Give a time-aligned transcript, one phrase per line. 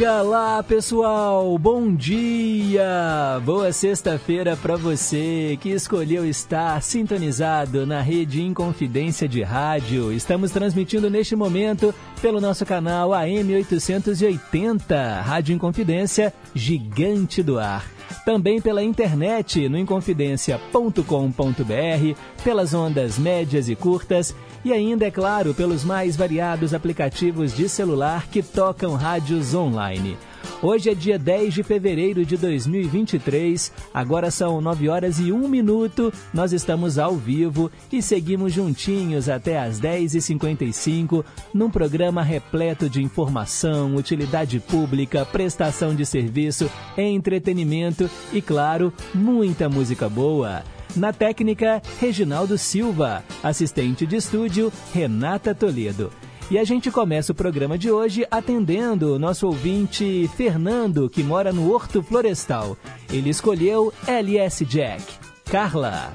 [0.00, 3.38] Diga lá, pessoal, bom dia!
[3.44, 10.10] Boa sexta-feira para você que escolheu estar sintonizado na rede Inconfidência de Rádio.
[10.10, 17.99] Estamos transmitindo neste momento pelo nosso canal AM 880, Rádio Inconfidência, Gigante do Ar.
[18.24, 25.84] Também pela internet no inconfidencia.com.br, pelas ondas médias e curtas e ainda, é claro, pelos
[25.84, 30.18] mais variados aplicativos de celular que tocam rádios online.
[30.62, 36.12] Hoje é dia 10 de fevereiro de 2023, agora são 9 horas e 1 minuto,
[36.34, 41.24] nós estamos ao vivo e seguimos juntinhos até às 10h55
[41.54, 50.08] num programa repleto de informação, utilidade pública, prestação de serviço, entretenimento e, claro, muita música
[50.08, 50.62] boa.
[50.96, 53.22] Na técnica, Reginaldo Silva.
[53.42, 56.10] Assistente de estúdio, Renata Toledo.
[56.50, 61.52] E a gente começa o programa de hoje atendendo o nosso ouvinte Fernando, que mora
[61.52, 62.76] no Horto Florestal.
[63.08, 65.04] Ele escolheu LS Jack.
[65.48, 66.12] Carla.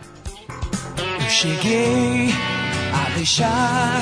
[1.24, 2.30] Eu cheguei
[2.94, 4.02] a deixar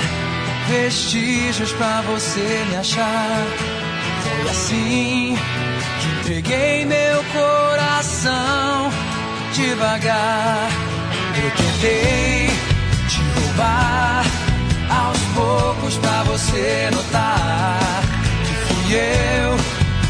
[0.67, 3.45] vestígios pra você me achar.
[4.23, 5.35] Foi assim
[6.01, 8.89] que entreguei meu coração
[9.53, 10.67] devagar.
[11.43, 12.47] Eu tentei
[13.07, 14.52] te roubar
[14.93, 18.01] aos poucos pra você notar
[18.45, 19.57] que fui eu.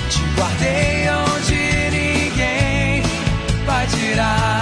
[0.09, 3.03] Te guardei onde ninguém
[3.65, 4.52] vai tirar.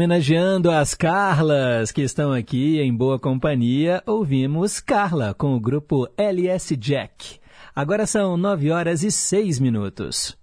[0.00, 6.74] Homenageando as Carlas que estão aqui em boa companhia, ouvimos Carla com o grupo LS
[6.74, 7.38] Jack.
[7.76, 10.38] Agora são 9 horas e 6 minutos.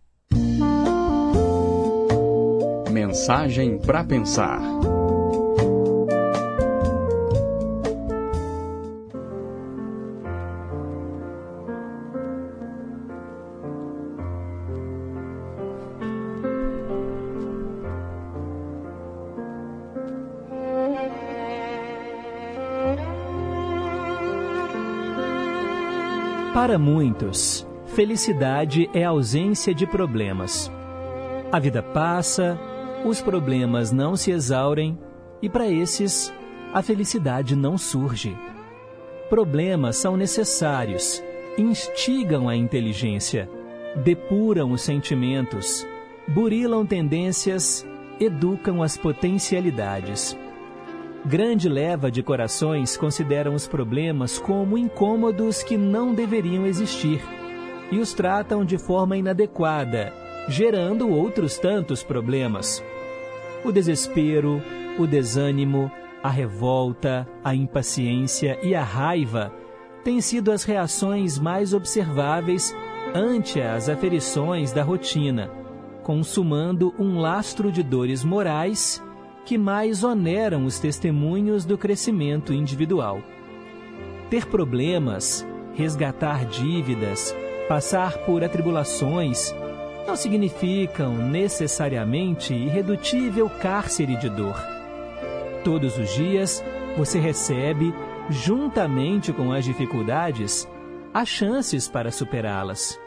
[2.92, 4.62] Mensagem para pensar.
[26.57, 30.71] Para muitos, felicidade é ausência de problemas.
[31.51, 32.59] A vida passa,
[33.06, 34.98] os problemas não se exaurem
[35.39, 36.33] e, para esses,
[36.74, 38.36] a felicidade não surge.
[39.30, 41.24] Problemas são necessários,
[41.59, 43.48] instigam a inteligência,
[44.04, 45.86] depuram os sentimentos,
[46.27, 47.86] burilam tendências,
[48.19, 50.36] educam as potencialidades.
[51.27, 57.21] Grande leva de corações consideram os problemas como incômodos que não deveriam existir
[57.91, 60.13] e os tratam de forma inadequada,
[60.47, 62.81] gerando outros tantos problemas.
[63.65, 64.63] O desespero,
[64.97, 65.91] o desânimo,
[66.24, 69.51] a revolta, a impaciência e a raiva
[70.06, 72.73] têm sido as reações mais observáveis
[73.13, 75.51] ante as aferições da rotina,
[76.03, 79.06] consumando um lastro de dores morais
[79.47, 83.21] que mais oneram os testemunhos do crescimento individual.
[84.29, 87.33] Ter problemas, resgatar dívidas,
[87.69, 89.55] passar por atribulações,
[90.05, 94.61] não significam necessariamente irredutível cárcere de dor.
[95.63, 96.61] Todos os dias
[96.97, 97.94] você recebe,
[98.29, 100.67] juntamente com as dificuldades,
[101.13, 102.99] as chances para superá-las.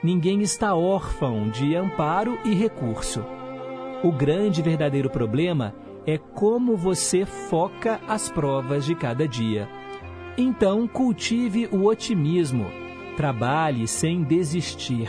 [0.00, 3.41] Ninguém está órfão de amparo e recurso.
[4.02, 9.68] O grande verdadeiro problema é como você foca as provas de cada dia.
[10.36, 12.66] Então, cultive o otimismo,
[13.16, 15.08] trabalhe sem desistir,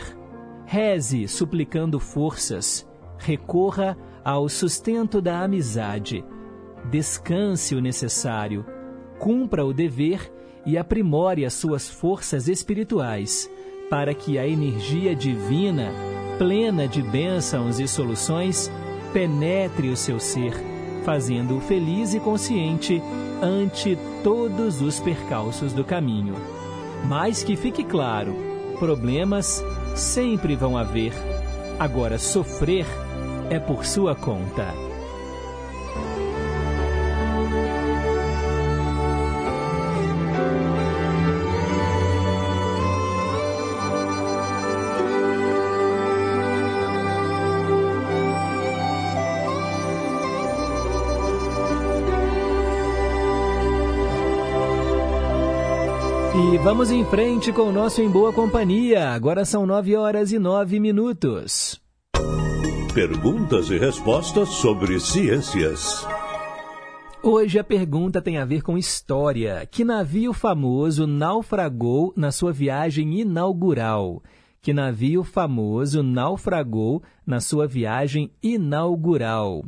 [0.64, 2.88] reze suplicando forças,
[3.18, 6.24] recorra ao sustento da amizade,
[6.88, 8.64] descanse o necessário,
[9.18, 10.32] cumpra o dever
[10.64, 13.50] e aprimore as suas forças espirituais,
[13.90, 15.90] para que a energia divina,
[16.38, 18.70] plena de bênçãos e soluções,
[19.14, 20.52] penetre o seu ser,
[21.04, 23.00] fazendo-o feliz e consciente
[23.40, 26.34] ante todos os percalços do caminho.
[27.06, 28.34] Mas que fique claro,
[28.78, 29.62] problemas
[29.94, 31.12] sempre vão haver.
[31.78, 32.86] Agora, sofrer
[33.50, 34.74] é por sua conta.
[56.64, 59.10] Vamos em frente com o nosso Em Boa Companhia.
[59.10, 61.78] Agora são 9 horas e 9 minutos.
[62.94, 66.06] Perguntas e respostas sobre ciências.
[67.22, 69.68] Hoje a pergunta tem a ver com história.
[69.70, 74.22] Que navio famoso naufragou na sua viagem inaugural?
[74.62, 79.66] Que navio famoso naufragou na sua viagem inaugural?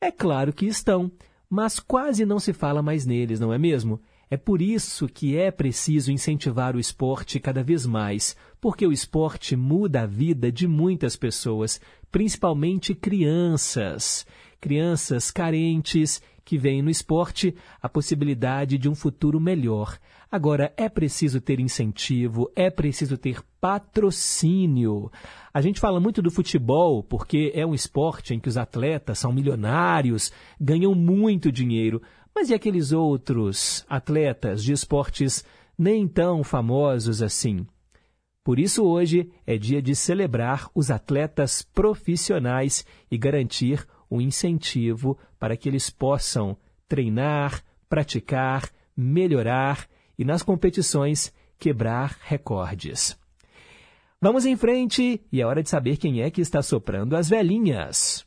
[0.00, 1.10] É claro que estão,
[1.48, 4.00] mas quase não se fala mais neles, não é mesmo?
[4.28, 9.54] É por isso que é preciso incentivar o esporte cada vez mais, porque o esporte
[9.54, 14.26] muda a vida de muitas pessoas, principalmente crianças
[14.62, 19.98] crianças carentes que veem no esporte a possibilidade de um futuro melhor.
[20.30, 25.10] Agora, é preciso ter incentivo, é preciso ter patrocínio.
[25.52, 29.32] A gente fala muito do futebol porque é um esporte em que os atletas são
[29.32, 32.00] milionários, ganham muito dinheiro.
[32.32, 35.44] Mas e aqueles outros atletas de esportes
[35.76, 37.66] nem tão famosos assim?
[38.44, 45.56] Por isso, hoje é dia de celebrar os atletas profissionais e garantir um incentivo para
[45.56, 49.88] que eles possam treinar, praticar, melhorar
[50.18, 53.18] e nas competições quebrar recordes.
[54.20, 58.26] Vamos em frente e é hora de saber quem é que está soprando as velhinhas.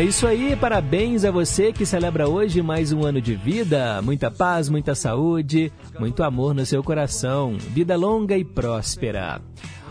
[0.00, 4.00] É isso aí, parabéns a você que celebra hoje mais um ano de vida.
[4.00, 7.58] Muita paz, muita saúde, muito amor no seu coração.
[7.58, 9.42] Vida longa e próspera.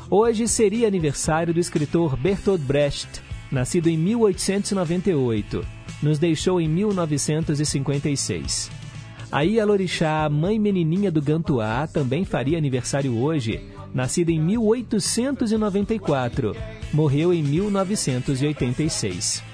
[0.09, 5.63] Hoje seria aniversário do escritor Bertolt Brecht, nascido em 1898.
[6.01, 8.71] Nos deixou em 1956.
[9.31, 13.61] Aí a Lorixá, mãe menininha do Gantuá, também faria aniversário hoje,
[13.93, 16.55] nascida em 1894.
[16.91, 19.47] Morreu em 1986.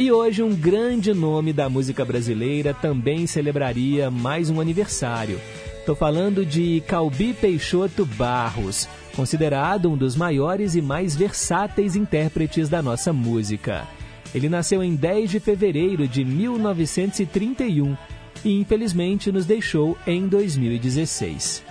[0.00, 5.38] E hoje um grande nome da música brasileira também celebraria mais um aniversário.
[5.78, 12.80] Estou falando de Calbi Peixoto Barros, considerado um dos maiores e mais versáteis intérpretes da
[12.80, 13.86] nossa música.
[14.34, 17.94] Ele nasceu em 10 de fevereiro de 1931
[18.42, 21.62] e infelizmente nos deixou em 2016.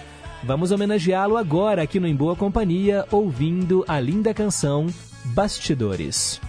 [0.44, 4.86] Vamos homenageá-lo agora aqui no Em Boa Companhia, ouvindo a linda canção
[5.26, 6.40] Bastidores.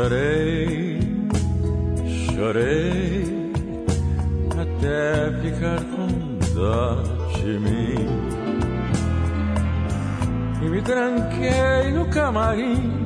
[0.00, 0.98] Chorei,
[2.32, 3.52] chorei
[4.58, 6.08] até ficar com
[6.54, 7.02] dó
[7.34, 8.08] de mim.
[10.62, 13.04] E me tranquei no camarim,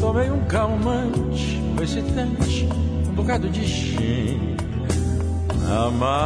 [0.00, 2.66] tomei um calmante, um excitante,
[3.10, 4.56] um bocado de gin.
[5.68, 6.24] Amaldiçoei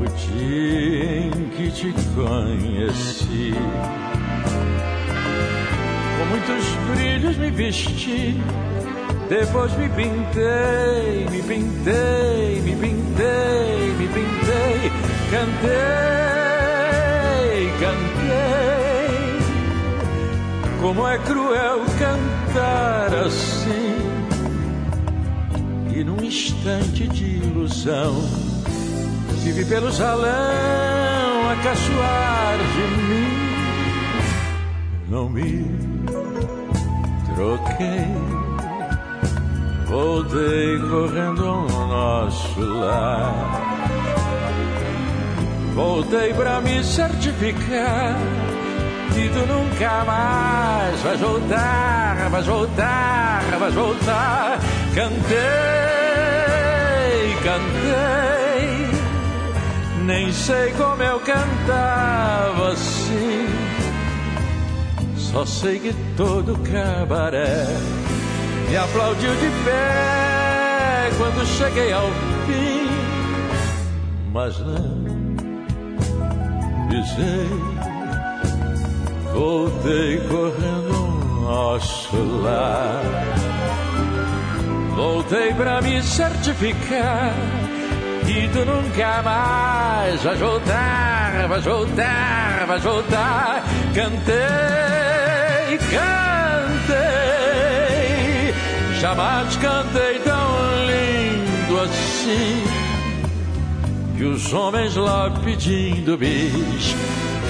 [0.00, 3.54] o dia em que te conheci.
[6.30, 8.40] Muitos brilhos me vesti,
[9.30, 14.92] depois me pintei, me pintei, me pintei, me pintei,
[15.30, 15.68] cantei,
[17.80, 18.18] cantei.
[20.82, 23.96] Como é cruel cantar assim,
[25.96, 28.22] e num instante de ilusão,
[29.42, 30.28] tive pelo salão
[31.50, 33.48] a caçoar de mim.
[35.08, 35.87] Não me
[37.38, 38.10] troquei.
[39.86, 43.62] Voltei correndo ao nosso lar.
[45.74, 48.16] Voltei pra me certificar
[49.14, 54.58] que tu nunca mais vais voltar, vais voltar, vais voltar.
[54.96, 55.36] Cantei,
[57.44, 58.90] cantei,
[60.04, 63.57] nem sei como eu cantava assim.
[65.32, 67.66] Só sei que todo cabaré
[68.68, 72.06] me aplaudiu de pé quando cheguei ao
[72.46, 72.88] fim.
[74.32, 75.08] Mas não
[76.88, 77.48] pisei,
[79.32, 81.08] voltei correndo
[81.42, 83.02] nosso lar.
[84.94, 87.32] Voltei pra me certificar
[88.26, 93.62] que tu nunca mais vais voltar, vais voltar, vais voltar.
[93.94, 95.17] Cantei,
[95.76, 97.04] cantei,
[99.00, 100.48] jamais cantei tão
[100.86, 102.64] lindo assim.
[104.16, 106.96] E os homens lá pedindo bis,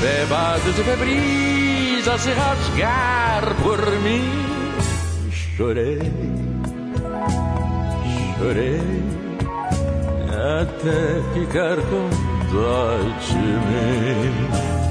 [0.00, 4.28] bebados e febris a se rasgar por mim.
[5.56, 6.00] Chorei,
[8.38, 8.80] chorei
[10.38, 12.08] até ficar com
[12.52, 14.87] dó de mim.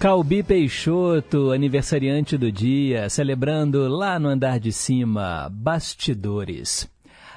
[0.00, 6.90] Calbi Peixoto, aniversariante do dia, celebrando lá no andar de cima, bastidores.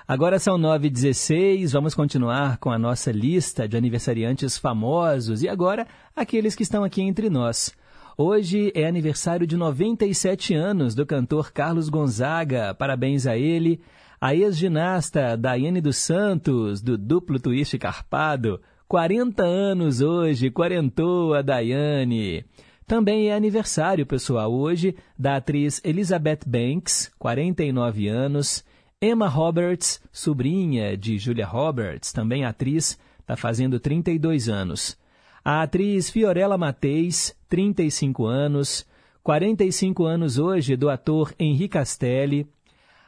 [0.08, 6.55] Agora são 9h16, vamos continuar com a nossa lista de aniversariantes famosos e agora aqueles
[6.55, 7.75] que estão aqui entre nós.
[8.17, 13.82] Hoje é aniversário de 97 anos do cantor Carlos Gonzaga, parabéns a ele.
[14.22, 18.62] A ex-ginasta Daiane dos Santos, do duplo twist carpado,
[18.94, 22.46] 40 anos hoje, quarentou a Daiane.
[22.86, 28.64] Também é aniversário, pessoal, hoje, da atriz Elizabeth Banks, 49 anos.
[29.02, 34.96] Emma Roberts, sobrinha de Julia Roberts, também atriz, está fazendo 32 anos.
[35.44, 38.86] A atriz Fiorella Mateis, 35 anos.
[39.24, 42.46] 45 anos hoje do ator Henri Castelli.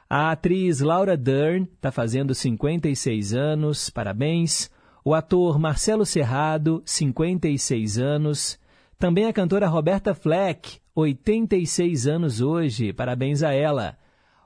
[0.10, 4.74] A atriz Laura Dern está fazendo 56 anos, parabéns.
[5.08, 8.60] O ator Marcelo Serrado, 56 anos.
[8.98, 14.00] Também a cantora Roberta Fleck, 86 anos hoje, parabéns a ela.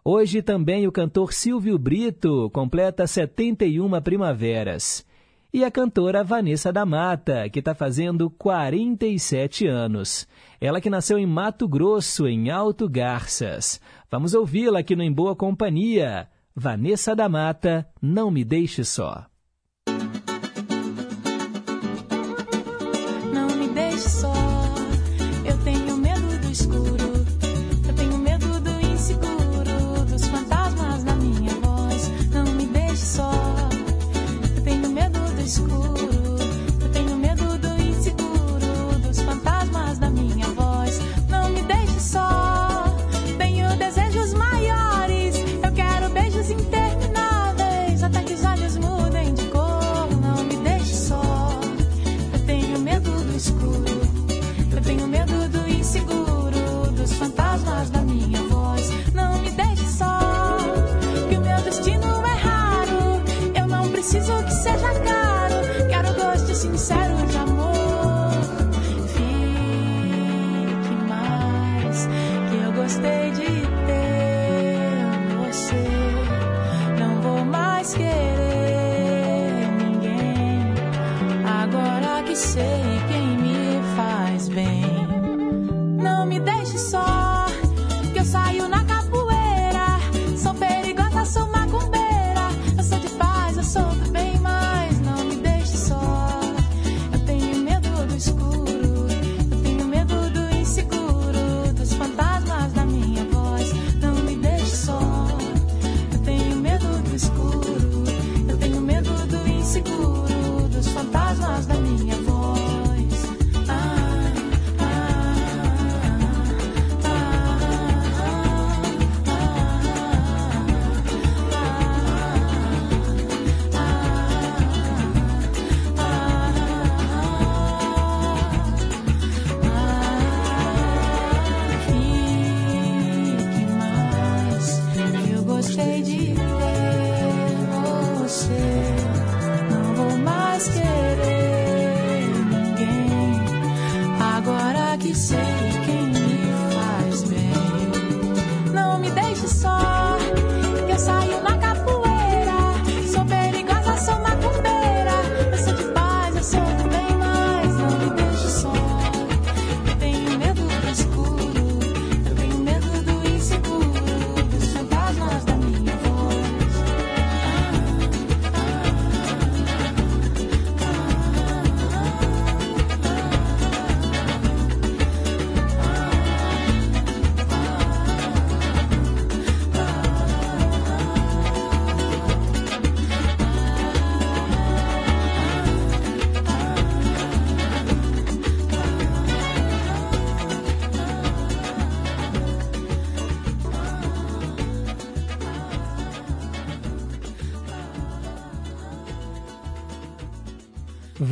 [0.04, 5.06] Hoje também o cantor Silvio Brito completa 71 primaveras.
[5.54, 10.28] E a cantora Vanessa da Mata, que está fazendo 47 anos.
[10.60, 13.80] Ela que nasceu em Mato Grosso, em Alto Garças.
[14.12, 16.28] Vamos ouvi-la aqui no Em Boa Companhia.
[16.54, 19.29] Vanessa da Mata, não me deixe só.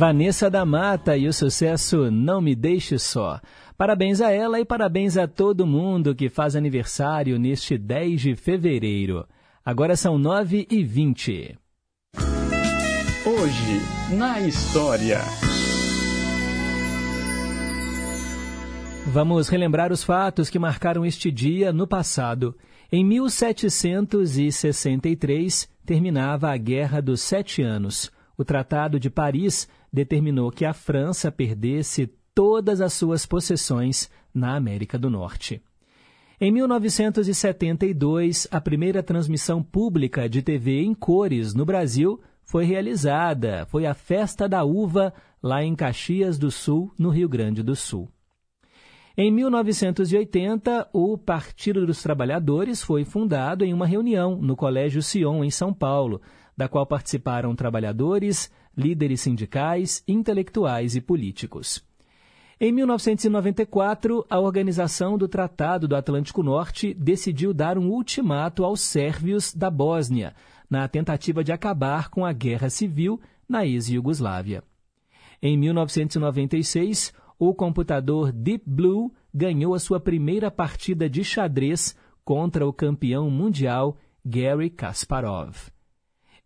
[0.08, 3.38] Vanessa da Mata e o sucesso Não Me Deixe Só.
[3.76, 9.26] Parabéns a ela e parabéns a todo mundo que faz aniversário neste 10 de fevereiro.
[9.62, 11.58] Agora são 9 e 20.
[13.26, 13.82] Hoje,
[14.16, 15.20] na história.
[19.08, 22.56] Vamos relembrar os fatos que marcaram este dia no passado.
[22.90, 28.10] Em 1763, terminava a Guerra dos Sete Anos.
[28.38, 34.98] O Tratado de Paris determinou que a França perdesse todas as suas possessões na América
[34.98, 35.62] do Norte.
[36.40, 43.66] Em 1972, a primeira transmissão pública de TV em cores no Brasil foi realizada.
[43.66, 48.08] Foi a Festa da Uva, lá em Caxias do Sul, no Rio Grande do Sul.
[49.16, 55.50] Em 1980, o Partido dos Trabalhadores foi fundado em uma reunião no Colégio Sion, em
[55.50, 56.22] São Paulo,
[56.56, 61.84] da qual participaram trabalhadores, líderes sindicais, intelectuais e políticos.
[62.60, 69.52] Em 1994, a Organização do Tratado do Atlântico Norte decidiu dar um ultimato aos sérvios
[69.54, 70.34] da Bósnia,
[70.70, 74.62] na tentativa de acabar com a guerra civil na ex-Yugoslávia.
[75.42, 82.72] Em 1996, o computador Deep Blue ganhou a sua primeira partida de xadrez contra o
[82.72, 85.70] campeão mundial Gary Kasparov.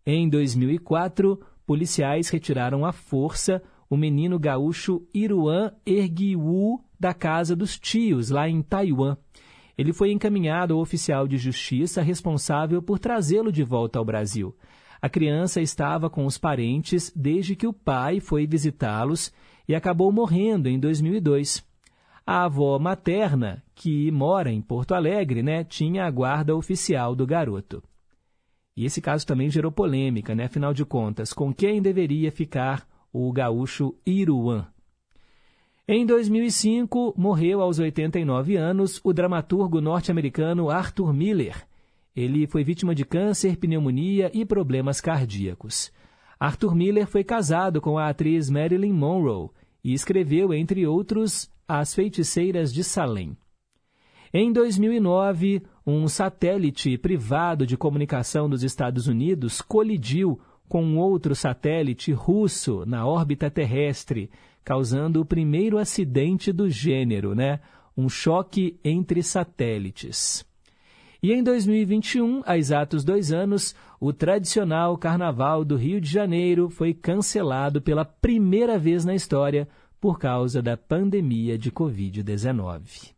[0.05, 1.41] Em 2004,
[1.73, 8.61] policiais retiraram à força o menino gaúcho Iruan Erguiwu da casa dos tios, lá em
[8.61, 9.17] Taiwan.
[9.79, 14.55] Ele foi encaminhado ao oficial de justiça responsável por trazê-lo de volta ao Brasil.
[15.01, 19.33] A criança estava com os parentes desde que o pai foi visitá-los
[19.67, 21.67] e acabou morrendo em 2002.
[22.27, 27.83] A avó materna, que mora em Porto Alegre, né, tinha a guarda oficial do garoto.
[28.77, 30.45] E esse caso também gerou polêmica, né?
[30.45, 34.67] Afinal de contas, com quem deveria ficar o gaúcho Iruan.
[35.87, 41.67] Em 2005, morreu aos 89 anos o dramaturgo norte-americano Arthur Miller.
[42.15, 45.93] Ele foi vítima de câncer, pneumonia e problemas cardíacos.
[46.39, 49.51] Arthur Miller foi casado com a atriz Marilyn Monroe
[49.85, 53.37] e escreveu, entre outros, As Feiticeiras de Salem.
[54.33, 62.13] Em 2009, um satélite privado de comunicação dos Estados Unidos colidiu com um outro satélite
[62.13, 64.31] russo na órbita terrestre,
[64.65, 67.61] causando o primeiro acidente do gênero, né?
[67.97, 70.47] Um choque entre satélites.
[71.23, 76.95] E em 2021, há exatos dois anos, o tradicional Carnaval do Rio de Janeiro foi
[76.95, 79.69] cancelado pela primeira vez na história
[80.01, 83.13] por causa da pandemia de Covid-19.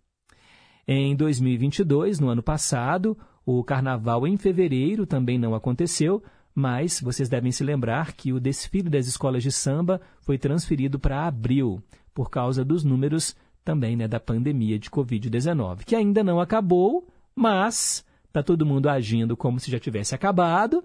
[0.87, 6.23] Em 2022, no ano passado, o Carnaval em fevereiro também não aconteceu,
[6.55, 11.27] mas vocês devem se lembrar que o desfile das escolas de samba foi transferido para
[11.27, 11.83] abril,
[12.15, 18.05] por causa dos números também né, da pandemia de Covid-19, que ainda não acabou, mas
[18.27, 20.85] está todo mundo agindo como se já tivesse acabado.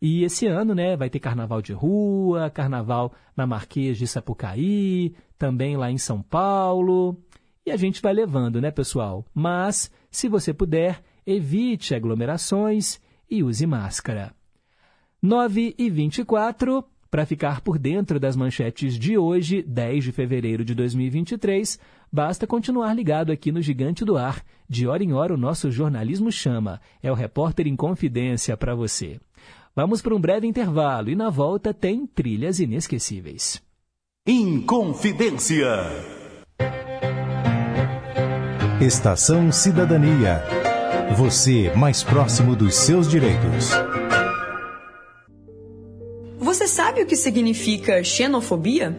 [0.00, 5.76] E esse ano né, vai ter carnaval de rua, carnaval na Marquês de Sapucaí, também
[5.76, 7.18] lá em São Paulo.
[7.66, 9.24] E a gente vai levando, né, pessoal?
[9.34, 14.34] Mas, se você puder, evite aglomerações e use máscara.
[15.22, 20.74] 9 e 24, para ficar por dentro das manchetes de hoje, 10 de fevereiro de
[20.74, 21.78] 2023,
[22.10, 24.42] basta continuar ligado aqui no Gigante do Ar.
[24.68, 26.80] De hora em hora, o nosso jornalismo chama.
[27.02, 29.20] É o repórter em confidência para você.
[29.74, 33.62] Vamos para um breve intervalo e na volta tem trilhas inesquecíveis.
[34.26, 36.19] Inconfidência.
[38.80, 40.42] Estação Cidadania.
[41.14, 43.68] Você mais próximo dos seus direitos.
[46.38, 48.96] Você sabe o que significa xenofobia?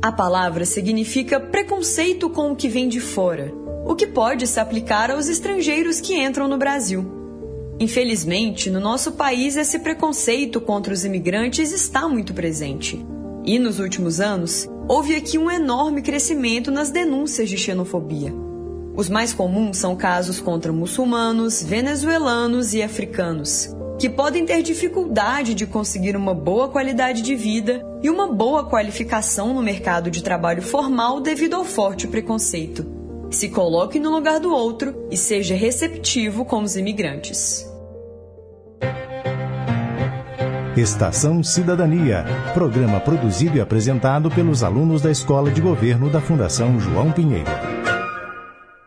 [0.00, 3.52] A palavra significa preconceito com o que vem de fora,
[3.84, 7.04] o que pode se aplicar aos estrangeiros que entram no Brasil.
[7.80, 13.04] Infelizmente, no nosso país, esse preconceito contra os imigrantes está muito presente.
[13.44, 18.32] E nos últimos anos, houve aqui um enorme crescimento nas denúncias de xenofobia.
[18.96, 25.66] Os mais comuns são casos contra muçulmanos, venezuelanos e africanos, que podem ter dificuldade de
[25.66, 31.20] conseguir uma boa qualidade de vida e uma boa qualificação no mercado de trabalho formal
[31.20, 32.86] devido ao forte preconceito.
[33.30, 37.68] Se coloque no lugar do outro e seja receptivo com os imigrantes.
[40.76, 42.24] Estação Cidadania.
[42.52, 47.83] Programa produzido e apresentado pelos alunos da Escola de Governo da Fundação João Pinheiro.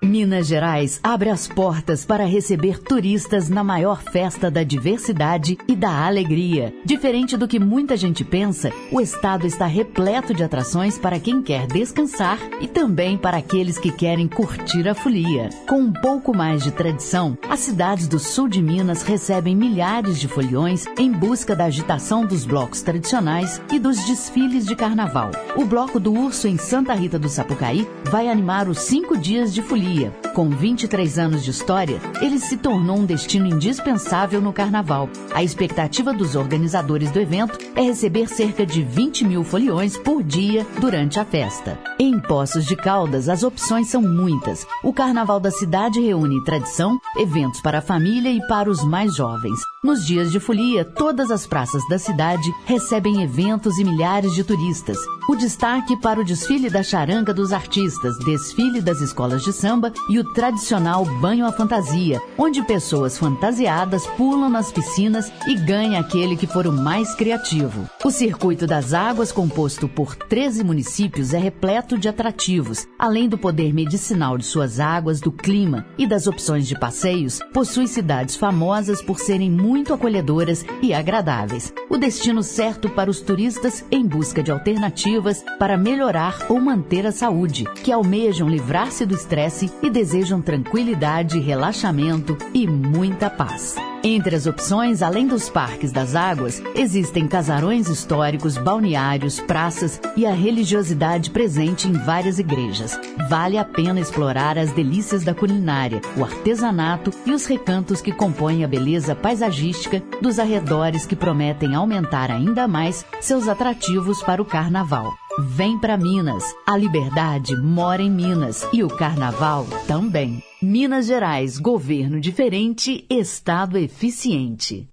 [0.02, 6.06] Minas Gerais abre as portas para receber turistas na maior festa da diversidade e da
[6.06, 6.74] alegria.
[6.86, 11.66] Diferente do que muita gente pensa, o estado está repleto de atrações para quem quer
[11.68, 15.50] descansar e também para aqueles que querem curtir a folia.
[15.68, 20.28] Com um pouco mais de tradição, as cidades do sul de Minas recebem milhares de
[20.28, 25.32] foliões em busca da agitação dos blocos tradicionais e dos desfiles de carnaval.
[25.56, 29.62] O bloco do Urso em Santa Rita do Sapucaí vai animar os cinco dias de
[29.62, 29.87] folia
[30.34, 35.10] Com 23 anos de história, ele se tornou um destino indispensável no carnaval.
[35.34, 40.66] A expectativa dos organizadores do evento é receber cerca de 20 mil foliões por dia
[40.80, 41.80] durante a festa.
[41.98, 44.68] Em Poços de Caldas, as opções são muitas.
[44.84, 49.60] O carnaval da cidade reúne tradição, eventos para a família e para os mais jovens.
[49.88, 54.98] Nos dias de folia, todas as praças da cidade recebem eventos e milhares de turistas.
[55.30, 60.20] O destaque para o desfile da charanga dos artistas, desfile das escolas de samba e
[60.20, 66.48] o tradicional banho à fantasia, onde pessoas fantasiadas pulam nas piscinas e ganha aquele que
[66.48, 67.90] for o mais criativo.
[68.04, 72.88] O Circuito das Águas, composto por 13 municípios, é repleto de atrativos.
[72.98, 77.88] Além do poder medicinal de suas águas, do clima e das opções de passeios, possui
[77.88, 81.72] cidades famosas por serem muito acolhedoras e agradáveis.
[81.88, 87.12] O destino certo para os turistas em busca de alternativas para melhorar ou manter a
[87.12, 93.76] saúde, que almejam livrar-se do estresse e desejam tranquilidade, relaxamento e muita paz.
[94.04, 100.32] Entre as opções, além dos parques das águas, existem casarões históricos, balneários, praças e a
[100.32, 102.98] religiosidade presente em várias igrejas.
[103.30, 108.64] Vale a pena explorar as delícias da culinária, o artesanato e os recantos que compõem
[108.64, 115.12] a beleza paisagística dos arredores que prometem aumentar ainda mais seus atrativos para o carnaval.
[115.40, 116.44] Vem para Minas.
[116.66, 120.42] A liberdade mora em Minas e o carnaval também.
[120.60, 124.90] Minas Gerais, governo diferente, estado eficiente.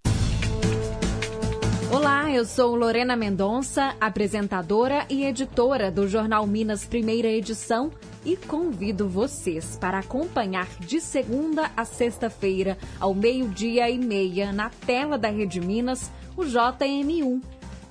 [1.90, 7.90] Olá, eu sou Lorena Mendonça, apresentadora e editora do Jornal Minas Primeira Edição
[8.27, 15.16] e convido vocês para acompanhar de segunda a sexta-feira, ao meio-dia e meia, na tela
[15.16, 17.40] da Rede Minas, o JM1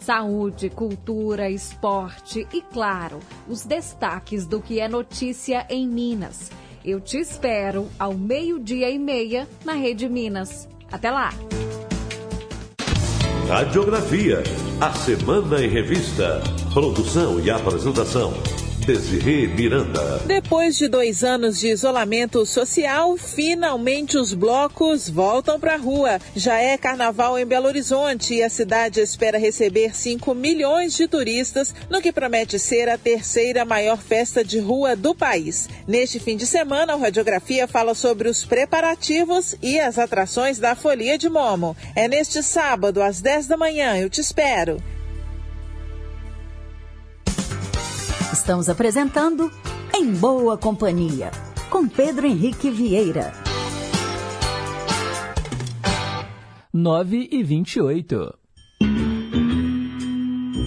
[0.03, 6.51] Saúde, cultura, esporte e, claro, os destaques do que é notícia em Minas.
[6.85, 10.67] Eu te espero ao meio-dia e meia na Rede Minas.
[10.91, 11.29] Até lá!
[13.47, 14.43] Radiografia,
[14.81, 16.41] a Semana em Revista.
[16.73, 18.33] Produção e apresentação.
[18.85, 20.19] Desirê Miranda.
[20.25, 26.19] Depois de dois anos de isolamento social, finalmente os blocos voltam para a rua.
[26.35, 31.73] Já é carnaval em Belo Horizonte e a cidade espera receber 5 milhões de turistas,
[31.89, 35.69] no que promete ser a terceira maior festa de rua do país.
[35.87, 41.17] Neste fim de semana, o Radiografia fala sobre os preparativos e as atrações da Folia
[41.17, 41.73] de Momo.
[41.95, 43.97] É neste sábado, às 10 da manhã.
[43.97, 44.83] Eu te espero.
[48.43, 49.49] Estamos apresentando
[49.95, 51.31] Em Boa Companhia,
[51.69, 53.31] com Pedro Henrique Vieira.
[56.73, 58.37] 9 e 28.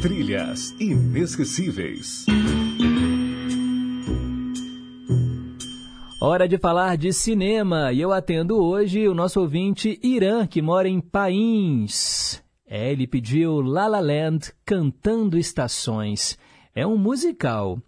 [0.01, 2.25] Trilhas inesquecíveis.
[6.19, 10.89] Hora de falar de cinema e eu atendo hoje o nosso ouvinte Irã, que mora
[10.89, 12.43] em Pains.
[12.67, 16.39] É, ele pediu La La Land cantando estações.
[16.77, 17.81] É um musical.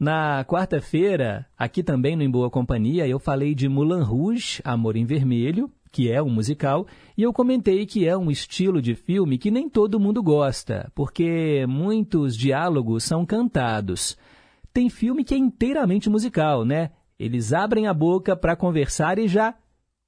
[0.00, 5.04] Na quarta-feira, aqui também no Em Boa Companhia, eu falei de Moulin Rouge, Amor em
[5.04, 9.50] Vermelho, que é um musical, e eu comentei que é um estilo de filme que
[9.50, 14.16] nem todo mundo gosta, porque muitos diálogos são cantados.
[14.72, 16.90] Tem filme que é inteiramente musical, né?
[17.18, 19.54] Eles abrem a boca para conversar e já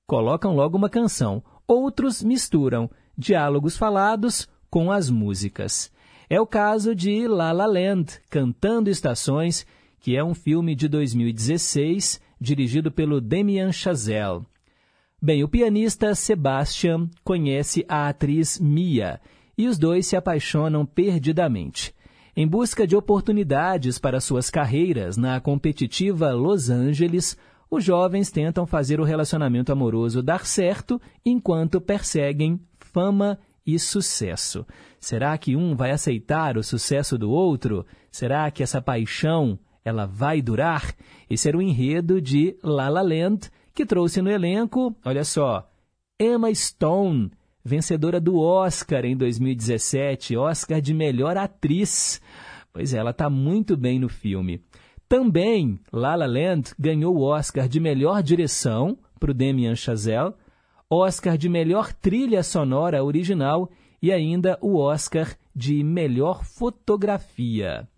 [0.07, 1.45] colocam logo uma canção.
[1.69, 5.93] Outros misturam diálogos falados com as músicas.
[6.35, 9.65] É o caso de La La Land, Cantando Estações,
[10.01, 14.43] que é um filme de 2016, dirigido pelo Damien Chazelle.
[15.23, 19.21] Bem, o pianista Sebastian conhece a atriz Mia
[19.57, 21.95] e os dois se apaixonam perdidamente.
[22.37, 27.39] Em busca de oportunidades para suas carreiras na competitiva Los Angeles,
[27.71, 34.67] os jovens tentam fazer o relacionamento amoroso dar certo enquanto perseguem fama e sucesso.
[35.01, 37.87] Será que um vai aceitar o sucesso do outro?
[38.11, 40.95] Será que essa paixão ela vai durar?
[41.29, 45.69] Esse era o enredo de La La Land, que trouxe no elenco, olha só,
[46.19, 47.31] Emma Stone,
[47.65, 52.21] vencedora do Oscar em 2017, Oscar de melhor atriz.
[52.73, 54.63] Pois é, ela está muito bem no filme.
[55.09, 60.35] Também, La La Land ganhou o Oscar de melhor direção para o Damien Chazelle,
[60.91, 63.71] Oscar de melhor trilha sonora original
[64.03, 67.89] e ainda o Oscar de melhor fotografia.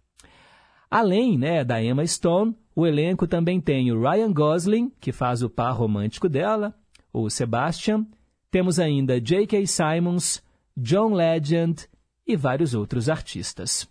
[0.91, 5.51] Além né, da Emma Stone, o elenco também tem o Ryan Gosling, que faz o
[5.51, 6.75] par romântico dela,
[7.13, 8.07] o Sebastian,
[8.51, 9.67] temos ainda J.K.
[9.67, 10.43] Simons,
[10.77, 11.89] John Legend
[12.27, 13.89] e vários outros artistas.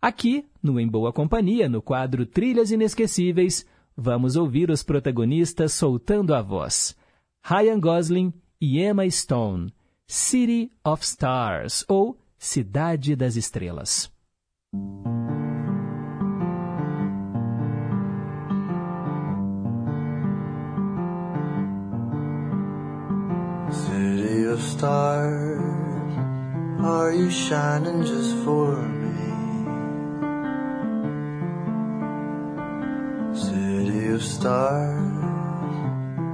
[0.00, 3.66] Aqui, no Em Boa Companhia, no quadro Trilhas Inesquecíveis,
[3.96, 6.96] vamos ouvir os protagonistas soltando a voz.
[7.48, 9.72] Ryan Gosling e Emma Stone,
[10.06, 14.10] City of Stars, ou Cidade das Estrelas.
[23.70, 25.60] City of stars,
[26.82, 29.10] are you shining just for me?
[33.34, 35.09] City of stars,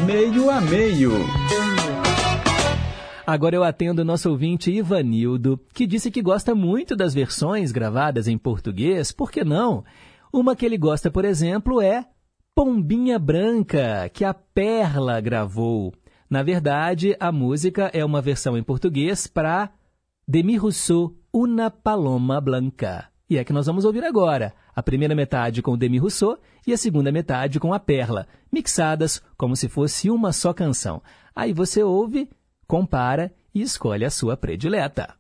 [0.05, 1.13] Meio a meio.
[3.25, 8.27] Agora eu atendo o nosso ouvinte Ivanildo, que disse que gosta muito das versões gravadas
[8.27, 9.85] em português, por que não?
[10.33, 12.05] Uma que ele gosta, por exemplo, é
[12.53, 15.95] Pombinha Branca, que a Perla gravou.
[16.29, 19.71] Na verdade, a música é uma versão em português para
[20.27, 23.07] Demi Rousseau, Una Paloma Blanca.
[23.31, 24.53] E é que nós vamos ouvir agora.
[24.75, 29.55] A primeira metade com Demi Rousseau e a segunda metade com a Perla, mixadas como
[29.55, 31.03] se fosse uma só canção.
[31.35, 32.29] Aí você ouve,
[32.67, 35.15] compara e escolhe a sua predileta.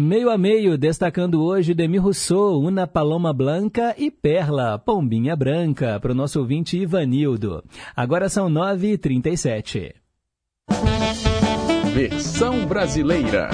[0.00, 6.12] Meio a meio, destacando hoje Demi Rousseau, Una Paloma Blanca e Perla, Pombinha Branca, para
[6.12, 7.62] o nosso ouvinte Ivanildo.
[7.94, 9.92] Agora são 9h37.
[11.92, 13.50] Versão brasileira.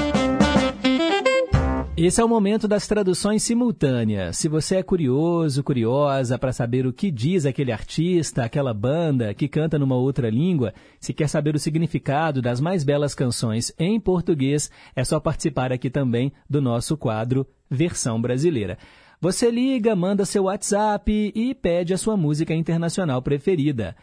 [1.99, 4.37] Esse é o momento das traduções simultâneas.
[4.37, 9.49] Se você é curioso, curiosa para saber o que diz aquele artista, aquela banda que
[9.49, 14.71] canta numa outra língua, se quer saber o significado das mais belas canções em português,
[14.95, 18.77] é só participar aqui também do nosso quadro Versão Brasileira.
[19.19, 23.97] Você liga, manda seu WhatsApp e pede a sua música internacional preferida.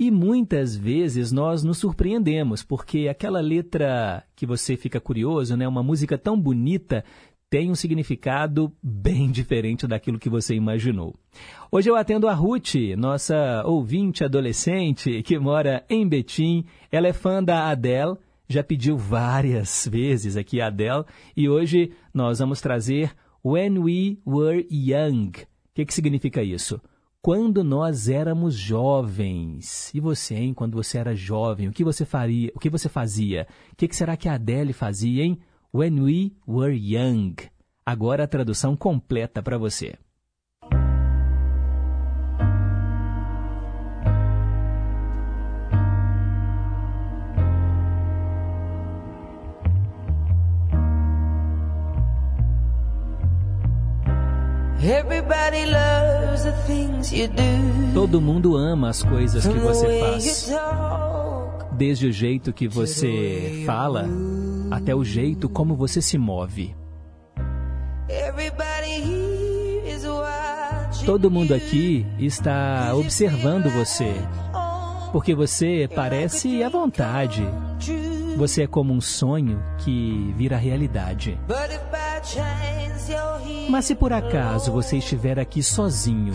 [0.00, 5.82] E muitas vezes nós nos surpreendemos, porque aquela letra que você fica curioso, né, uma
[5.82, 7.04] música tão bonita,
[7.50, 11.16] tem um significado bem diferente daquilo que você imaginou.
[11.70, 16.64] Hoje eu atendo a Ruth, nossa ouvinte adolescente que mora em Betim.
[16.90, 18.16] Ela é fã da Adele,
[18.48, 21.04] já pediu várias vezes aqui a Adele,
[21.36, 25.30] e hoje nós vamos trazer When We Were Young.
[25.30, 26.80] O que, que significa isso?
[27.22, 29.92] Quando nós éramos jovens.
[29.94, 30.54] E você, hein?
[30.54, 32.50] Quando você era jovem, o que você faria?
[32.54, 33.46] O que você fazia?
[33.72, 35.38] O que, que será que a Adele fazia, hein?
[35.72, 37.36] When We Were Young.
[37.86, 39.94] Agora a tradução completa para você.
[54.82, 57.94] Everybody loves the things you do.
[57.94, 60.52] Todo mundo ama as coisas que você faz.
[61.76, 64.08] Desde o jeito que você fala
[64.70, 66.74] até o jeito como você se move.
[71.04, 74.14] Todo mundo aqui está observando você.
[75.12, 77.44] Porque você parece à vontade.
[78.36, 81.38] Você é como um sonho que vira realidade.
[83.68, 86.34] Mas se por acaso você estiver aqui sozinho,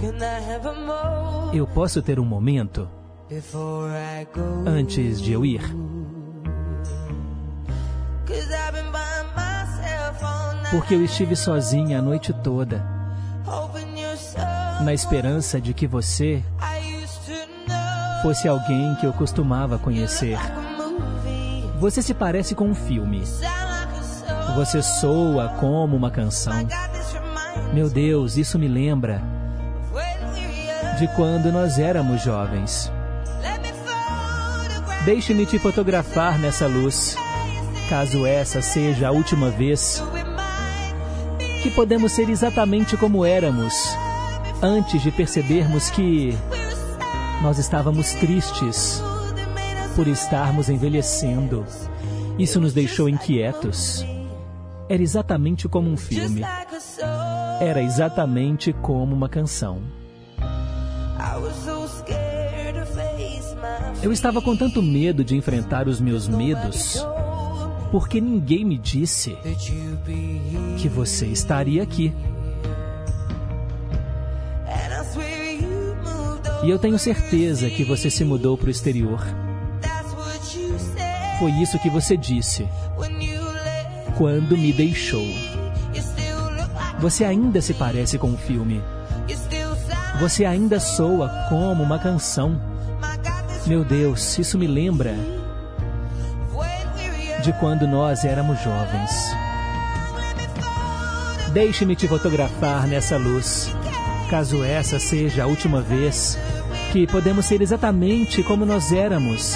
[1.54, 2.90] eu posso ter um momento
[4.66, 5.62] antes de eu ir?
[10.72, 12.84] Porque eu estive sozinha a noite toda,
[14.82, 16.44] na esperança de que você
[18.22, 20.38] fosse alguém que eu costumava conhecer.
[21.80, 23.24] Você se parece com um filme.
[24.56, 26.54] Você soa como uma canção.
[27.74, 29.22] Meu Deus, isso me lembra
[30.98, 32.92] de quando nós éramos jovens.
[35.04, 37.16] Deixe-me te fotografar nessa luz,
[37.90, 40.04] caso essa seja a última vez
[41.62, 43.74] que podemos ser exatamente como éramos,
[44.62, 46.38] antes de percebermos que
[47.42, 49.02] nós estávamos tristes
[49.96, 51.66] por estarmos envelhecendo.
[52.38, 54.06] Isso nos deixou inquietos.
[54.90, 56.44] Era exatamente como um filme.
[57.60, 59.82] Era exatamente como uma canção.
[64.04, 67.04] Eu estava com tanto medo de enfrentar os meus medos,
[67.92, 69.38] porque ninguém me disse
[70.78, 72.14] que você estaria aqui.
[76.64, 79.22] E eu tenho certeza que você se mudou para o exterior.
[81.38, 82.68] Foi isso que você disse
[84.18, 85.26] quando me deixou.
[87.00, 88.82] Você ainda se parece com um filme.
[90.20, 92.60] Você ainda soa como uma canção.
[93.68, 95.16] Meu Deus, isso me lembra
[97.46, 99.12] de quando nós éramos jovens.
[101.54, 103.72] Deixe-me te fotografar nessa luz,
[104.32, 106.40] caso essa seja a última vez
[106.92, 109.54] que podemos ser exatamente como nós éramos,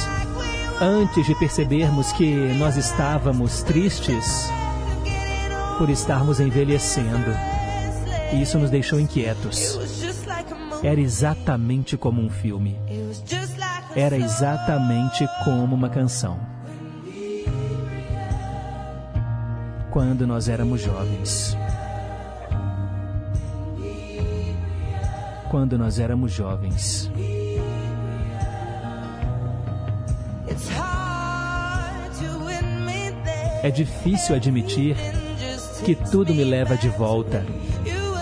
[0.80, 4.52] antes de percebermos que nós estávamos tristes
[5.80, 7.32] por estarmos envelhecendo.
[8.32, 9.80] E isso nos deixou inquietos.
[10.84, 12.78] Era exatamente como um filme.
[13.96, 16.59] Era exatamente como uma canção.
[19.92, 21.58] Quando nós éramos jovens.
[25.50, 27.12] Quando nós éramos jovens.
[33.64, 34.96] É difícil admitir
[35.84, 37.44] que tudo me leva de volta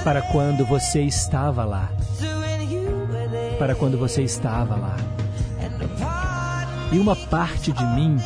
[0.04, 1.92] para quando você estava lá.
[3.60, 4.96] Para quando você estava lá.
[6.92, 8.18] E uma parte de mim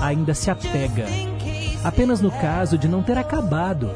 [0.00, 1.29] ainda se apega.
[1.82, 3.90] Apenas no caso de não ter acabado.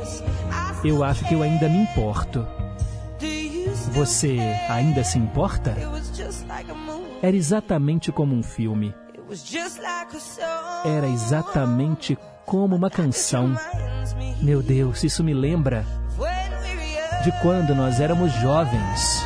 [0.82, 2.46] Eu acho que eu ainda me importo.
[3.92, 5.74] Você ainda se importa?
[7.22, 8.94] Era exatamente como um filme.
[10.84, 13.54] Era exatamente como uma canção.
[14.40, 15.84] Meu Deus, isso me lembra
[17.22, 19.24] de quando nós éramos jovens.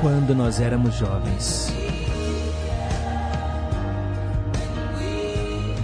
[0.00, 1.83] Quando nós éramos jovens.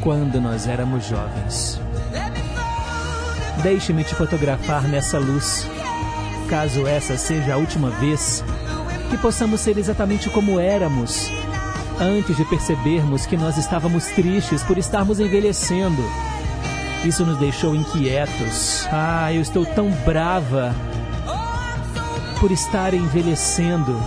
[0.01, 1.81] Quando nós éramos jovens.
[3.63, 5.67] Deixe-me te fotografar nessa luz,
[6.49, 8.43] caso essa seja a última vez
[9.11, 11.31] que possamos ser exatamente como éramos
[12.01, 16.03] antes de percebermos que nós estávamos tristes por estarmos envelhecendo.
[17.05, 18.87] Isso nos deixou inquietos.
[18.91, 20.75] Ah, eu estou tão brava
[22.39, 24.01] por estar envelhecendo.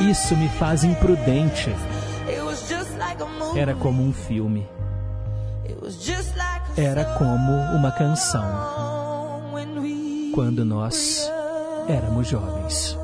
[0.00, 1.74] Isso me faz imprudente.
[3.54, 4.66] Era como um filme.
[6.74, 8.42] Era como uma canção.
[10.34, 11.30] Quando nós
[11.86, 12.98] éramos jovens.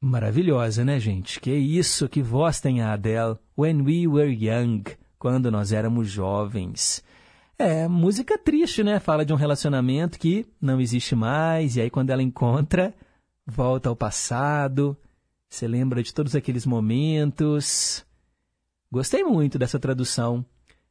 [0.00, 1.38] Maravilhosa, né, gente?
[1.38, 3.36] Que isso, que voz tem a Adele.
[3.56, 4.84] When We Were Young,
[5.18, 7.04] quando nós éramos jovens.
[7.58, 8.98] É, música triste, né?
[8.98, 12.94] Fala de um relacionamento que não existe mais, e aí quando ela encontra,
[13.46, 14.96] volta ao passado,
[15.48, 18.04] você lembra de todos aqueles momentos.
[18.92, 20.44] Gostei muito dessa tradução.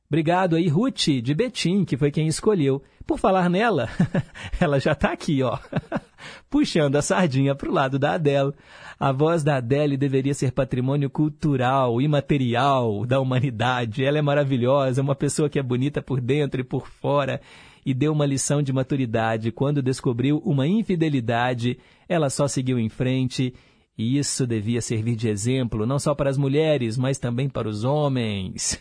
[0.07, 2.81] Obrigado aí, Ruth, de Betim, que foi quem escolheu.
[3.05, 3.89] Por falar nela,
[4.59, 5.57] ela já está aqui, ó,
[6.49, 8.53] puxando a sardinha para o lado da Adele.
[8.99, 14.03] A voz da Adele deveria ser patrimônio cultural, imaterial da humanidade.
[14.03, 17.41] Ela é maravilhosa, uma pessoa que é bonita por dentro e por fora.
[17.85, 19.51] E deu uma lição de maturidade.
[19.51, 21.77] Quando descobriu uma infidelidade,
[22.07, 23.53] ela só seguiu em frente
[23.97, 27.83] e isso devia servir de exemplo não só para as mulheres, mas também para os
[27.83, 28.79] homens.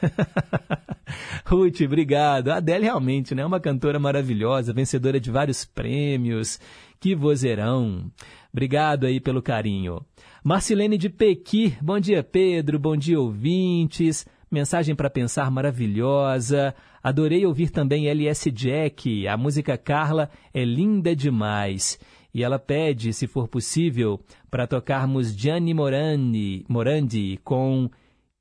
[1.47, 2.51] Ruth, obrigado.
[2.51, 6.61] A Adele realmente né, é uma cantora maravilhosa, vencedora de vários prêmios.
[7.01, 8.11] Que vozeirão.
[8.53, 10.05] Obrigado aí pelo carinho.
[10.45, 14.27] Marcilene de Pequi, bom dia Pedro, bom dia ouvintes.
[14.51, 16.75] Mensagem para pensar maravilhosa.
[17.03, 19.27] Adorei ouvir também LS Jack.
[19.27, 21.99] A música Carla é linda demais
[22.37, 24.21] e ela pede, se for possível,
[24.51, 27.89] para tocarmos Gianni Morandi, Morandi com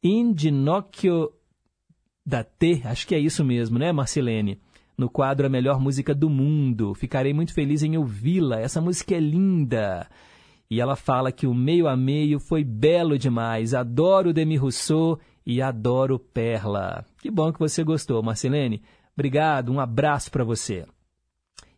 [0.03, 1.31] Indinocchio
[2.25, 4.59] da T, acho que é isso mesmo, né, Marcelene?
[4.97, 6.93] No quadro A Melhor Música do Mundo.
[6.93, 8.59] Ficarei muito feliz em ouvi-la.
[8.59, 10.09] Essa música é linda.
[10.69, 13.73] E ela fala que o meio a meio foi belo demais.
[13.73, 17.05] Adoro Demi Rousseau e adoro Perla.
[17.21, 18.83] Que bom que você gostou, Marcelene.
[19.13, 20.85] Obrigado, um abraço para você.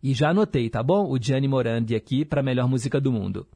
[0.02, 1.10] E já anotei, tá bom?
[1.10, 3.48] O Gianni Morandi aqui para a melhor música do mundo.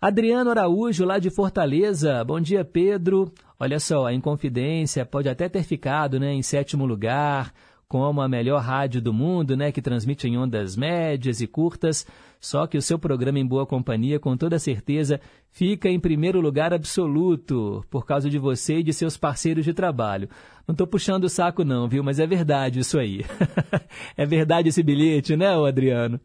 [0.00, 2.22] Adriano Araújo, lá de Fortaleza.
[2.24, 3.32] Bom dia, Pedro.
[3.58, 7.52] Olha só, a Inconfidência pode até ter ficado né, em sétimo lugar,
[7.88, 12.06] como a melhor rádio do mundo, né, que transmite em ondas médias e curtas,
[12.40, 15.20] só que o seu programa em boa companhia, com toda certeza,
[15.50, 20.28] fica em primeiro lugar absoluto, por causa de você e de seus parceiros de trabalho.
[20.66, 22.02] Não estou puxando o saco não, viu?
[22.02, 23.24] Mas é verdade isso aí.
[24.16, 26.20] é verdade esse bilhete, né, Adriano?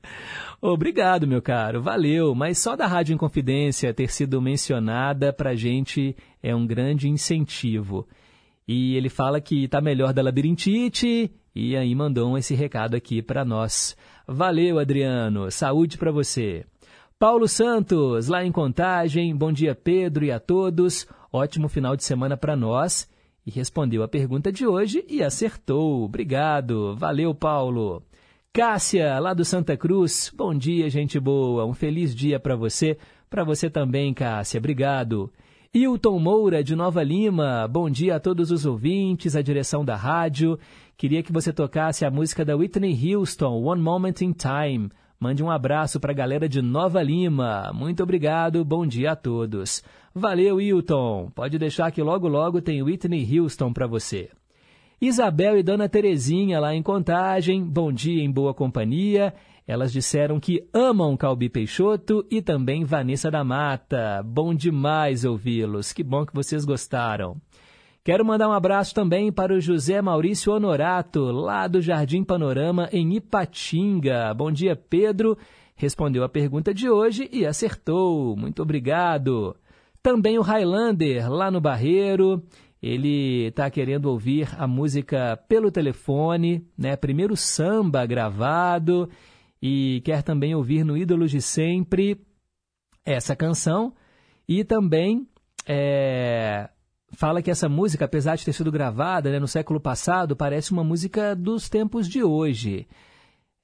[0.61, 1.81] Obrigado, meu caro.
[1.81, 2.33] Valeu.
[2.33, 8.07] Mas só da Rádio Inconfidência ter sido mencionada para gente é um grande incentivo.
[8.71, 13.43] E ele fala que está melhor da labirintite e aí mandou esse recado aqui para
[13.43, 13.97] nós.
[14.27, 15.49] Valeu, Adriano.
[15.49, 16.63] Saúde para você.
[17.17, 19.35] Paulo Santos, lá em Contagem.
[19.35, 21.07] Bom dia, Pedro, e a todos.
[21.33, 23.09] Ótimo final de semana para nós.
[23.43, 26.03] E respondeu a pergunta de hoje e acertou.
[26.03, 26.95] Obrigado.
[26.95, 28.03] Valeu, Paulo.
[28.53, 30.31] Cássia, lá do Santa Cruz.
[30.37, 31.65] Bom dia, gente boa.
[31.65, 32.99] Um feliz dia para você.
[33.31, 34.59] Para você também, Cássia.
[34.59, 35.33] Obrigado.
[35.71, 37.67] Hilton Moura, de Nova Lima.
[37.67, 40.57] Bom dia a todos os ouvintes, a direção da rádio.
[40.97, 44.89] Queria que você tocasse a música da Whitney Houston, One Moment in Time.
[45.19, 47.71] Mande um abraço para a galera de Nova Lima.
[47.71, 49.83] Muito obrigado, bom dia a todos.
[50.11, 51.29] Valeu, Hilton.
[51.35, 54.31] Pode deixar que logo logo tem Whitney Houston para você.
[54.99, 59.35] Isabel e Dona Terezinha lá em Contagem, bom dia em boa companhia.
[59.69, 64.23] Elas disseram que amam Calbi Peixoto e também Vanessa da Mata.
[64.25, 65.93] Bom demais ouvi-los.
[65.93, 67.39] Que bom que vocês gostaram.
[68.03, 73.13] Quero mandar um abraço também para o José Maurício Honorato, lá do Jardim Panorama, em
[73.17, 74.33] Ipatinga.
[74.33, 75.37] Bom dia, Pedro.
[75.75, 78.35] Respondeu a pergunta de hoje e acertou.
[78.35, 79.55] Muito obrigado.
[80.01, 82.41] Também o Highlander, lá no Barreiro.
[82.81, 86.95] Ele está querendo ouvir a música pelo telefone, né?
[86.95, 89.07] Primeiro samba gravado
[89.61, 92.19] e quer também ouvir no Ídolos de Sempre
[93.05, 93.93] essa canção
[94.47, 95.27] e também
[95.67, 96.69] é,
[97.11, 100.83] fala que essa música, apesar de ter sido gravada né, no século passado, parece uma
[100.83, 102.87] música dos tempos de hoje.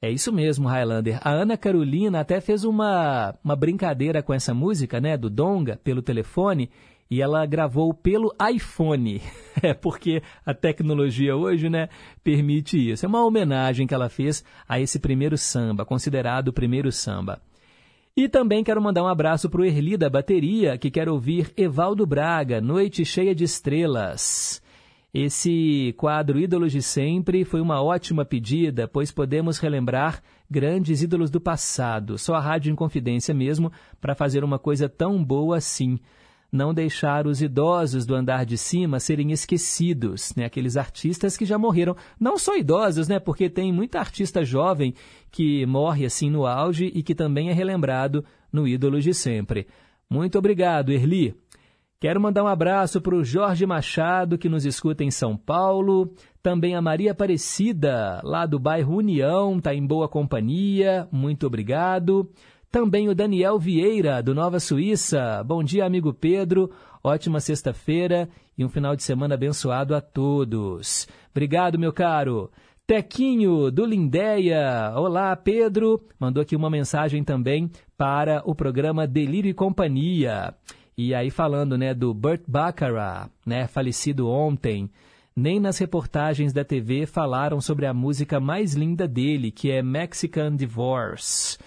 [0.02, 1.20] É isso mesmo, Highlander.
[1.24, 6.02] A Ana Carolina até fez uma, uma brincadeira com essa música, né, do Donga, pelo
[6.02, 6.70] telefone,
[7.10, 9.22] e ela gravou pelo iPhone.
[9.64, 11.88] É porque a tecnologia hoje, né,
[12.22, 13.06] permite isso.
[13.06, 17.42] É uma homenagem que ela fez a esse primeiro samba, considerado o primeiro samba.
[18.18, 22.06] E também quero mandar um abraço para o Erli da Bateria, que quer ouvir Evaldo
[22.06, 24.62] Braga, Noite Cheia de Estrelas.
[25.14, 31.40] Esse quadro Ídolos de Sempre foi uma ótima pedida, pois podemos relembrar grandes ídolos do
[31.40, 32.18] passado.
[32.18, 35.98] Só a Rádio Inconfidência mesmo para fazer uma coisa tão boa assim
[36.52, 40.46] não deixar os idosos do andar de cima serem esquecidos, né?
[40.46, 43.20] Aqueles artistas que já morreram, não só idosos, né?
[43.20, 44.94] Porque tem muita artista jovem
[45.32, 49.68] que morre assim no auge e que também é relembrado no Ídolos de Sempre.
[50.10, 51.36] Muito obrigado, Erli.
[52.00, 56.14] Quero mandar um abraço para o Jorge Machado, que nos escuta em São Paulo.
[56.44, 61.08] Também a Maria Aparecida, lá do bairro União, está em boa companhia.
[61.12, 62.30] Muito obrigado.
[62.72, 65.44] Também o Daniel Vieira, do Nova Suíça.
[65.44, 66.70] Bom dia, amigo Pedro.
[67.04, 71.08] Ótima sexta-feira e um final de semana abençoado a todos.
[71.32, 72.52] Obrigado, meu caro.
[72.88, 74.94] Tequinho, do Lindéia.
[74.96, 76.02] Olá, Pedro.
[76.20, 80.54] Mandou aqui uma mensagem também para o programa Delírio e Companhia.
[80.98, 84.90] E aí falando, né, do Burt Bacharach, né, falecido ontem.
[85.36, 90.56] Nem nas reportagens da TV falaram sobre a música mais linda dele, que é Mexican
[90.56, 91.58] Divorce.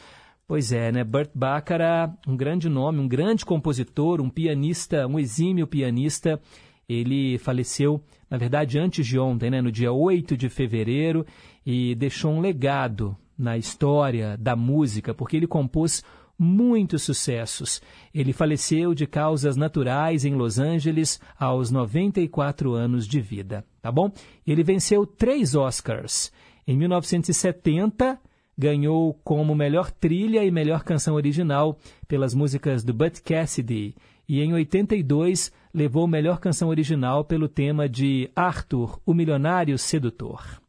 [0.49, 1.05] Pois é, né?
[1.05, 6.41] Burt Bacharach, um grande nome, um grande compositor, um pianista, um exímio pianista.
[6.89, 9.61] Ele faleceu, na verdade, antes de ontem, né?
[9.61, 11.27] no dia 8 de fevereiro,
[11.67, 16.03] e deixou um legado na história da música, porque ele compôs
[16.39, 17.83] muitos sucessos.
[18.15, 24.11] Ele faleceu de causas naturais em Los Angeles aos 94 anos de vida, tá bom?
[24.47, 26.33] Ele venceu três Oscars.
[26.67, 28.19] Em 1970,
[28.59, 31.79] ganhou como melhor trilha e melhor canção original
[32.09, 33.95] pelas músicas do Bud Cassidy
[34.29, 40.61] e em 82 levou melhor canção original pelo tema de Arthur, o Milionário Sedutor.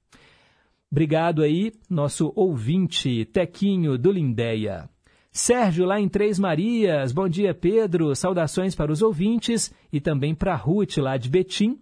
[0.91, 4.89] Obrigado aí, nosso ouvinte Tequinho do Lindéia.
[5.31, 7.11] Sérgio, lá em Três Marias.
[7.11, 8.15] Bom dia, Pedro.
[8.15, 11.79] Saudações para os ouvintes e também para Ruth, lá de Betim.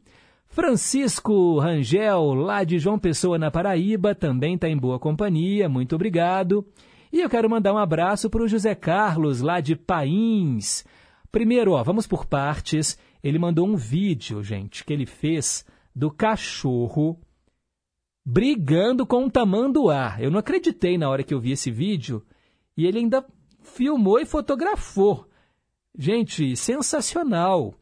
[0.58, 6.66] Francisco Rangel, lá de João Pessoa, na Paraíba, também está em boa companhia, muito obrigado.
[7.14, 10.84] E eu quero mandar um abraço para o José Carlos, lá de Pains.
[11.32, 12.97] Primeiro, ó, vamos por partes.
[13.24, 15.64] Ele mandou um vídeo, gente, que ele fez
[15.95, 17.22] do cachorro
[18.26, 20.18] brigando com um tamanduá.
[20.20, 22.26] Eu não acreditei na hora que eu vi esse vídeo.
[22.76, 23.24] E ele ainda
[23.62, 25.30] filmou e fotografou.
[25.95, 27.76] Gente, sensacional.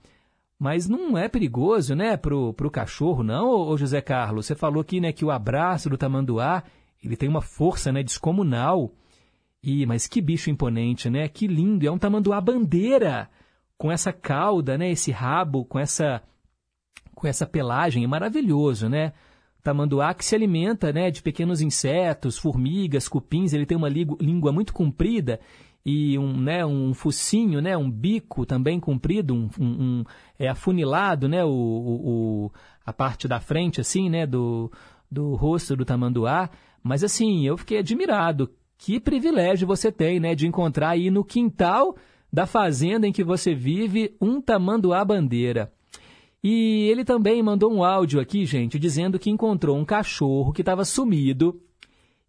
[0.57, 4.45] Mas não é perigoso, né, pro, pro cachorro, não, ô José Carlos?
[4.45, 6.63] Você falou aqui, né, que o abraço do tamanduá,
[7.03, 8.93] ele tem uma força, né, descomunal.
[9.61, 11.27] E, mas que bicho imponente, né?
[11.27, 13.29] Que lindo, é um tamanduá bandeira,
[13.77, 16.21] com essa cauda, né, esse rabo, com essa
[17.13, 19.13] com essa pelagem, é maravilhoso, né?
[19.63, 24.73] Tamanduá que se alimenta, né, de pequenos insetos, formigas, cupins, ele tem uma língua muito
[24.73, 25.39] comprida
[25.85, 30.03] e um, né, um focinho, né, um bico também comprido, um, um, um
[30.39, 32.51] é afunilado, né, o, o,
[32.83, 34.71] a parte da frente assim, né, do,
[35.11, 36.49] do rosto do tamanduá.
[36.81, 41.95] Mas assim, eu fiquei admirado Que privilégio você tem, né, de encontrar aí no quintal
[42.33, 45.71] da fazenda em que você vive um tamanduá bandeira.
[46.43, 50.83] E ele também mandou um áudio aqui, gente, dizendo que encontrou um cachorro que estava
[50.83, 51.59] sumido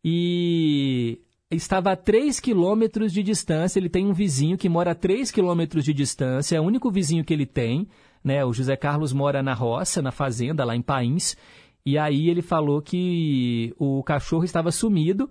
[0.02, 1.20] e
[1.50, 3.78] estava a 3 quilômetros de distância.
[3.78, 7.24] Ele tem um vizinho que mora a 3 quilômetros de distância, é o único vizinho
[7.24, 7.86] que ele tem.
[8.24, 8.44] Né?
[8.44, 11.36] O José Carlos mora na roça, na fazenda, lá em Pains.
[11.84, 15.30] E aí ele falou que o cachorro estava sumido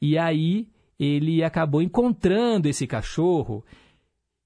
[0.00, 3.64] e aí ele acabou encontrando esse cachorro.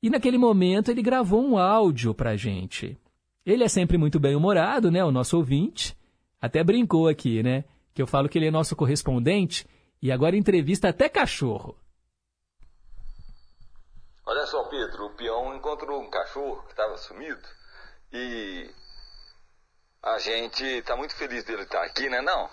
[0.02, 2.96] E naquele momento ele gravou um áudio para a gente.
[3.44, 5.04] Ele é sempre muito bem-humorado, né?
[5.04, 5.94] O nosso ouvinte.
[6.40, 7.64] Até brincou aqui, né?
[7.92, 9.66] Que eu falo que ele é nosso correspondente
[10.02, 11.78] e agora entrevista até cachorro.
[14.26, 17.48] Olha só, Pedro, o peão encontrou um cachorro que estava sumido
[18.12, 18.68] e
[20.02, 22.20] a gente está muito feliz dele estar aqui, né?
[22.20, 22.50] Não,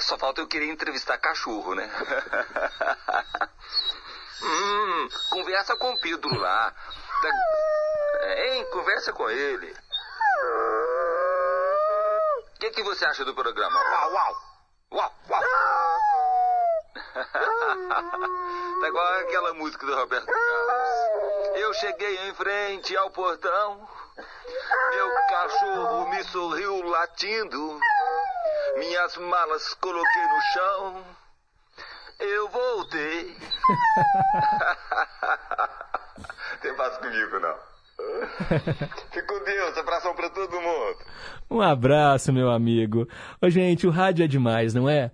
[0.00, 1.90] só falta eu querer entrevistar cachorro, né?
[4.42, 6.74] hum, conversa com o Pedro lá.
[8.36, 9.74] Hein, conversa com ele.
[12.38, 13.78] O que, que você acha do programa?
[13.78, 14.52] Uau, uau!
[14.92, 15.61] Uau, uau!
[17.12, 21.56] Tá igual aquela música do Roberto Carlos.
[21.56, 23.88] Eu cheguei em frente ao portão.
[24.94, 27.78] Meu cachorro me sorriu latindo.
[28.76, 31.04] Minhas malas coloquei no chão.
[32.18, 33.36] Eu voltei.
[36.62, 37.56] Tem paz comigo, não.
[39.10, 40.98] Fique com Deus, abração pra todo mundo.
[41.50, 43.08] Um abraço, meu amigo.
[43.40, 45.10] Ô, gente, o rádio é demais, não é?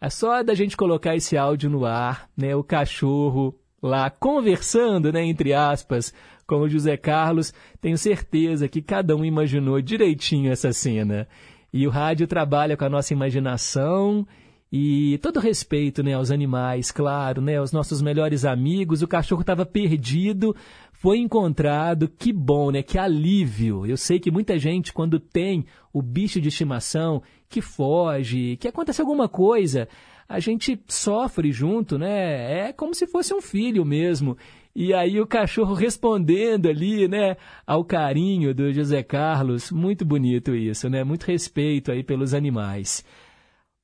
[0.00, 2.54] É só da gente colocar esse áudio no ar, né?
[2.54, 6.12] O cachorro lá conversando, né, entre aspas,
[6.46, 7.52] com o José Carlos.
[7.80, 11.28] Tenho certeza que cada um imaginou direitinho essa cena.
[11.72, 14.26] E o rádio trabalha com a nossa imaginação
[14.70, 19.02] e todo respeito, né, aos animais, claro, né, aos nossos melhores amigos.
[19.02, 20.54] O cachorro estava perdido,
[20.92, 22.82] foi encontrado, que bom, né?
[22.82, 23.86] Que alívio.
[23.86, 29.00] Eu sei que muita gente, quando tem o bicho de estimação, que foge, que acontece
[29.00, 29.88] alguma coisa,
[30.28, 32.68] a gente sofre junto, né?
[32.68, 34.36] É como se fosse um filho mesmo.
[34.74, 37.36] E aí o cachorro respondendo ali, né,
[37.66, 39.72] ao carinho do José Carlos.
[39.72, 41.02] Muito bonito isso, né?
[41.02, 43.04] Muito respeito aí pelos animais.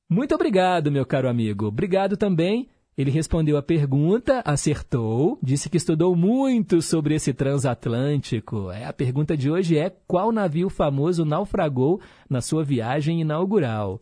[0.09, 1.65] Muito obrigado, meu caro amigo.
[1.65, 8.71] Obrigado também ele respondeu a pergunta, acertou, disse que estudou muito sobre esse transatlântico.
[8.71, 13.99] É, a pergunta de hoje é: qual navio famoso naufragou na sua viagem inaugural?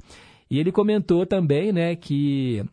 [0.50, 2.64] E ele comentou também, né, que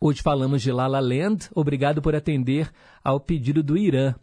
[0.00, 1.48] hoje falamos de La La Land.
[1.54, 2.70] Obrigado por atender
[3.02, 4.14] ao pedido do Irã.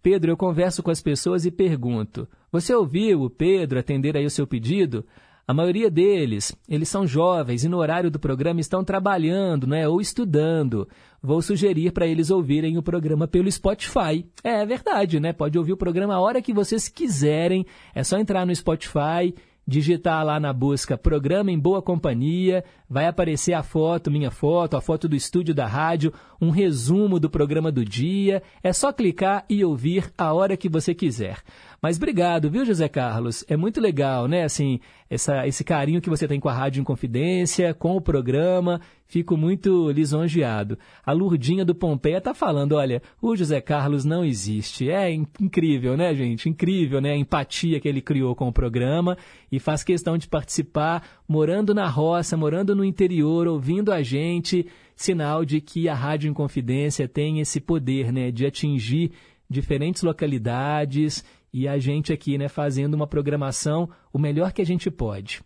[0.00, 4.30] Pedro, eu converso com as pessoas e pergunto: você ouviu o Pedro atender aí o
[4.30, 5.04] seu pedido?
[5.48, 9.98] A maioria deles, eles são jovens e no horário do programa estão trabalhando, né, ou
[9.98, 10.86] estudando.
[11.22, 14.26] Vou sugerir para eles ouvirem o programa pelo Spotify.
[14.44, 15.32] É, é verdade, né?
[15.32, 17.64] Pode ouvir o programa a hora que vocês quiserem.
[17.94, 19.34] É só entrar no Spotify,
[19.66, 24.82] digitar lá na busca Programa em Boa Companhia, vai aparecer a foto, minha foto, a
[24.82, 28.42] foto do estúdio da rádio, um resumo do programa do dia.
[28.62, 31.38] É só clicar e ouvir a hora que você quiser.
[31.80, 33.44] Mas obrigado, viu, José Carlos?
[33.48, 34.42] É muito legal, né?
[34.42, 38.80] Assim, essa, esse carinho que você tem com a Rádio Inconfidência, com o programa.
[39.06, 40.76] Fico muito lisonjeado.
[41.06, 44.90] A Lurdinha do Pompeia tá falando, olha, o José Carlos não existe.
[44.90, 46.48] É incrível, né, gente?
[46.48, 47.12] Incrível, né?
[47.12, 49.16] A empatia que ele criou com o programa
[49.50, 54.66] e faz questão de participar, morando na roça, morando no interior, ouvindo a gente.
[54.98, 58.32] Sinal de que a Rádio Inconfidência tem esse poder, né?
[58.32, 59.12] De atingir
[59.48, 61.24] diferentes localidades
[61.54, 65.40] e a gente aqui, né, fazendo uma programação o melhor que a gente pode.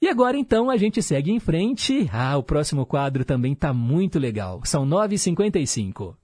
[0.00, 2.08] E agora então a gente segue em frente.
[2.12, 4.60] Ah, o próximo quadro também está muito legal.
[4.64, 6.14] São 9h55.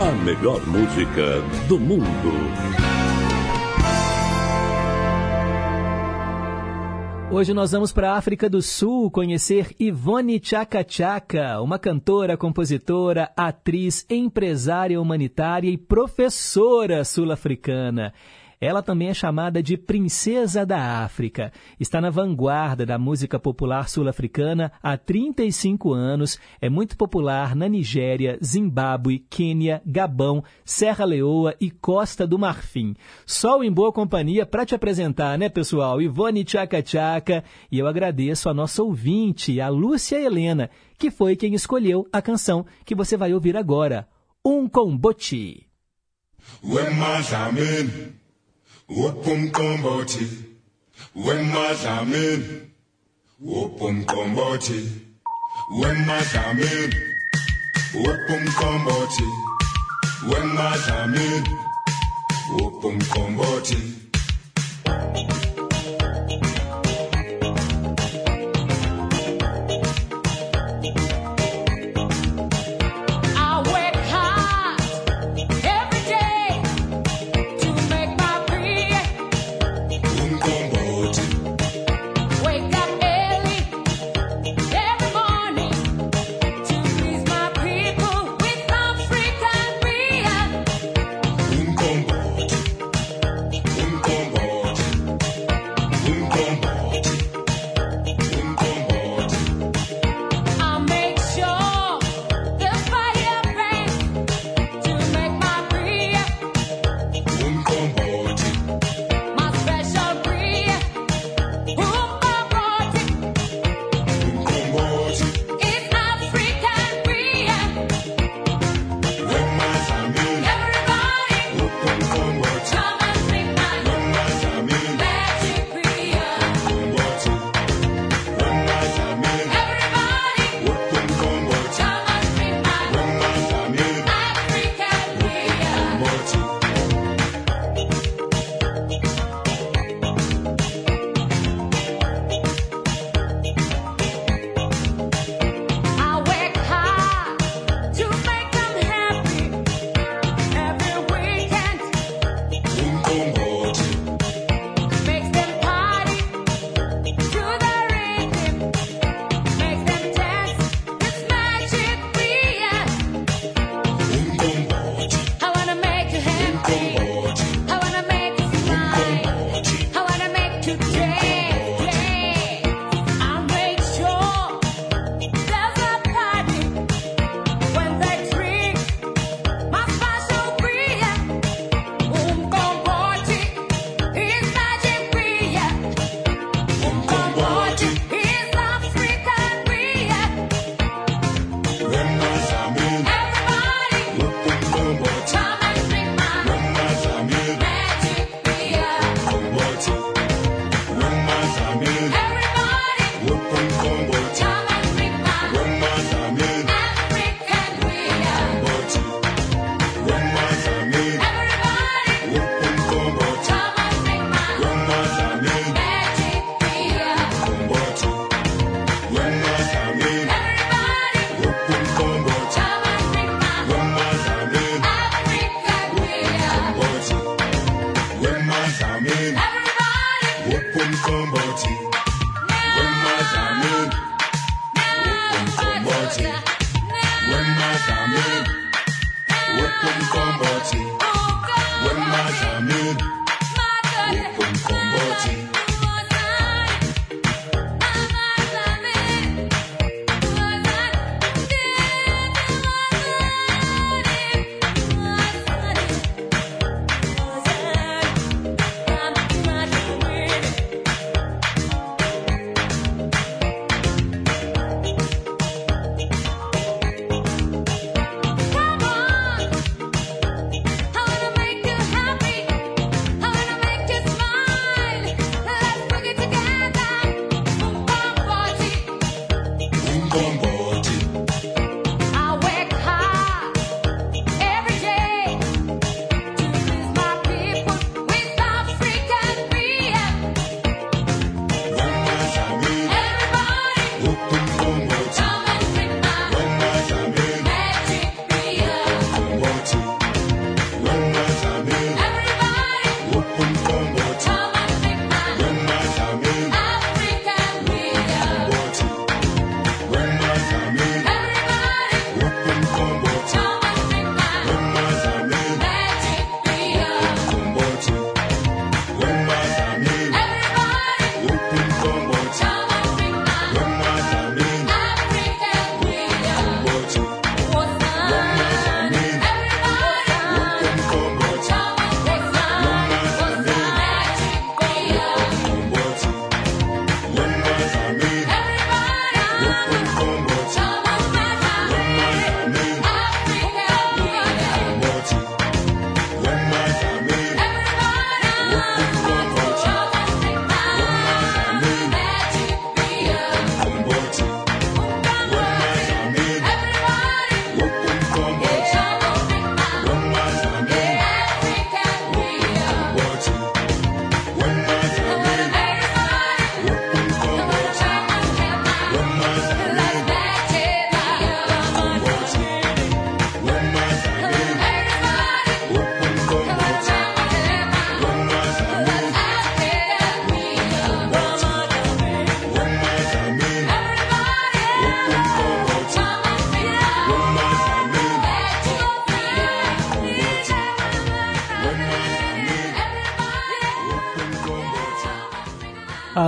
[0.00, 2.81] A melhor música do mundo.
[7.32, 13.32] Hoje nós vamos para a África do Sul conhecer Ivone Chaka Chaka, uma cantora, compositora,
[13.34, 18.12] atriz, empresária humanitária e professora sul-africana.
[18.62, 21.52] Ela também é chamada de Princesa da África.
[21.80, 26.38] Está na vanguarda da música popular sul-africana há 35 anos.
[26.60, 32.94] É muito popular na Nigéria, Zimbábue, Quênia, Gabão, Serra Leoa e Costa do Marfim.
[33.26, 36.00] Sol em boa companhia para te apresentar, né, pessoal?
[36.00, 37.42] Ivone Tchaka Tchaka.
[37.68, 42.64] E eu agradeço a nossa ouvinte, a Lúcia Helena, que foi quem escolheu a canção
[42.84, 44.06] que você vai ouvir agora.
[44.46, 45.66] Um Comboti.
[48.96, 50.28] Upumkombothi
[51.14, 52.60] wemadlamini
[53.40, 54.90] Upumkombothi
[55.80, 56.94] wemadlamini
[57.94, 59.24] Upumkombothi
[60.30, 61.48] wemadlamini
[62.64, 63.78] Upumkombothi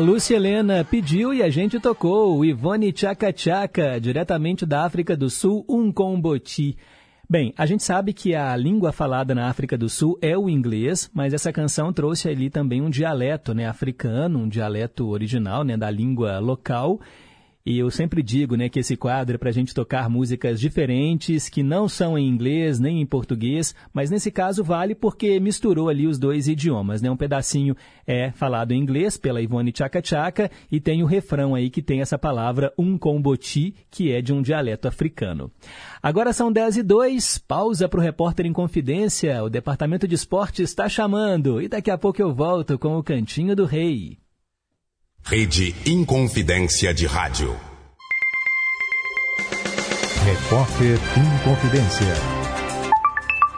[0.05, 5.65] Lúcia Helena pediu e a gente tocou Ivone Chaka Chaka, diretamente da África do Sul,
[5.67, 6.77] um comboti.
[7.29, 11.11] Bem, a gente sabe que a língua falada na África do Sul é o inglês,
[11.15, 15.91] mas essa canção trouxe ali também um dialeto né, africano, um dialeto original né, da
[15.91, 17.01] língua local.
[17.67, 21.49] E eu sempre digo né, que esse quadro é para a gente tocar músicas diferentes,
[21.49, 26.07] que não são em inglês nem em português, mas nesse caso vale porque misturou ali
[26.07, 27.01] os dois idiomas.
[27.01, 27.11] Né?
[27.11, 27.75] Um pedacinho
[28.07, 32.03] é falado em inglês pela Ivone Chaka Chaka e tem o refrão aí que tem
[32.03, 35.51] essa palavra um comboti, que é de um dialeto africano.
[36.03, 39.43] Agora são 10 e 2, pausa para o repórter em confidência.
[39.43, 43.57] O Departamento de Esportes está chamando e daqui a pouco eu volto com o Cantinho
[43.57, 44.23] do Rei.
[45.27, 47.57] Rede Inconfidência de Rádio.
[50.23, 52.13] Repórter Inconfidência.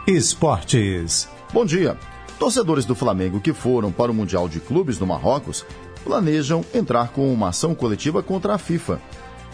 [0.07, 1.27] Esportes.
[1.51, 1.97] Bom dia.
[2.39, 5.65] Torcedores do Flamengo que foram para o Mundial de Clubes no Marrocos
[6.05, 9.01] planejam entrar com uma ação coletiva contra a FIFA.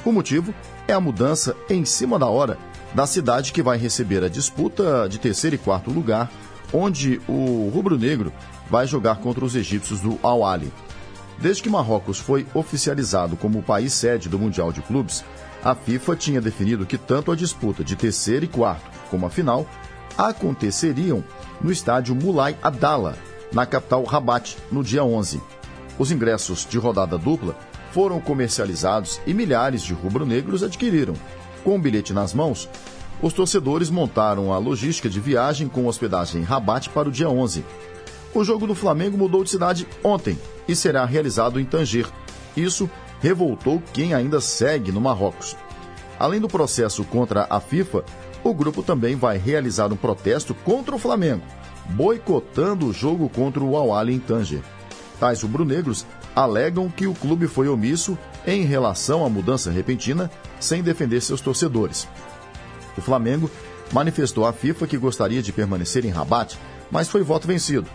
[0.06, 0.54] O motivo
[0.88, 2.60] é a mudança em cima da hora
[2.94, 6.32] da cidade que vai receber a disputa de terceiro e quarto lugar,
[6.72, 8.32] onde o rubro-negro
[8.70, 10.72] vai jogar contra os egípcios do Al-Ali.
[11.44, 15.26] Desde que Marrocos foi oficializado como o país sede do Mundial de Clubes,
[15.62, 19.68] a FIFA tinha definido que tanto a disputa de terceiro e quarto como a final
[20.18, 21.22] aconteceriam
[21.62, 23.18] no estádio Mulay Adala,
[23.52, 25.42] na capital Rabat, no dia 11.
[26.00, 27.58] Os ingressos de rodada dupla
[27.92, 31.14] foram comercializados e milhares de rubro-negros adquiriram.
[31.62, 32.70] Com o bilhete nas mãos,
[33.22, 37.66] os torcedores montaram a logística de viagem com hospedagem em Rabat para o dia 11.
[38.34, 40.38] O jogo do Flamengo mudou de cidade ontem
[40.68, 42.08] e será realizado em Tanger.
[42.56, 42.90] Isso
[43.22, 45.56] revoltou quem ainda segue no Marrocos.
[46.20, 48.04] Além do processo contra a FIFA,
[48.44, 51.44] o grupo também vai realizar um protesto contra o Flamengo,
[51.90, 54.62] boicotando o jogo contra o Al em Tanger.
[55.20, 56.06] Tais rubro-negros
[56.36, 62.08] alegam que o clube foi omisso em relação à mudança repentina, sem defender seus torcedores.
[62.98, 63.50] O Flamengo
[63.92, 66.58] manifestou à FIFA que gostaria de permanecer em Rabat,
[66.92, 67.88] mas foi voto vencido.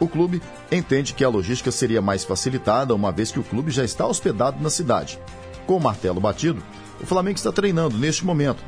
[0.00, 0.42] O clube
[0.72, 4.60] entende que a logística seria mais facilitada, uma vez que o clube já está hospedado
[4.62, 5.20] na cidade.
[5.66, 6.62] Com o martelo batido,
[7.00, 8.64] o Flamengo está treinando neste momento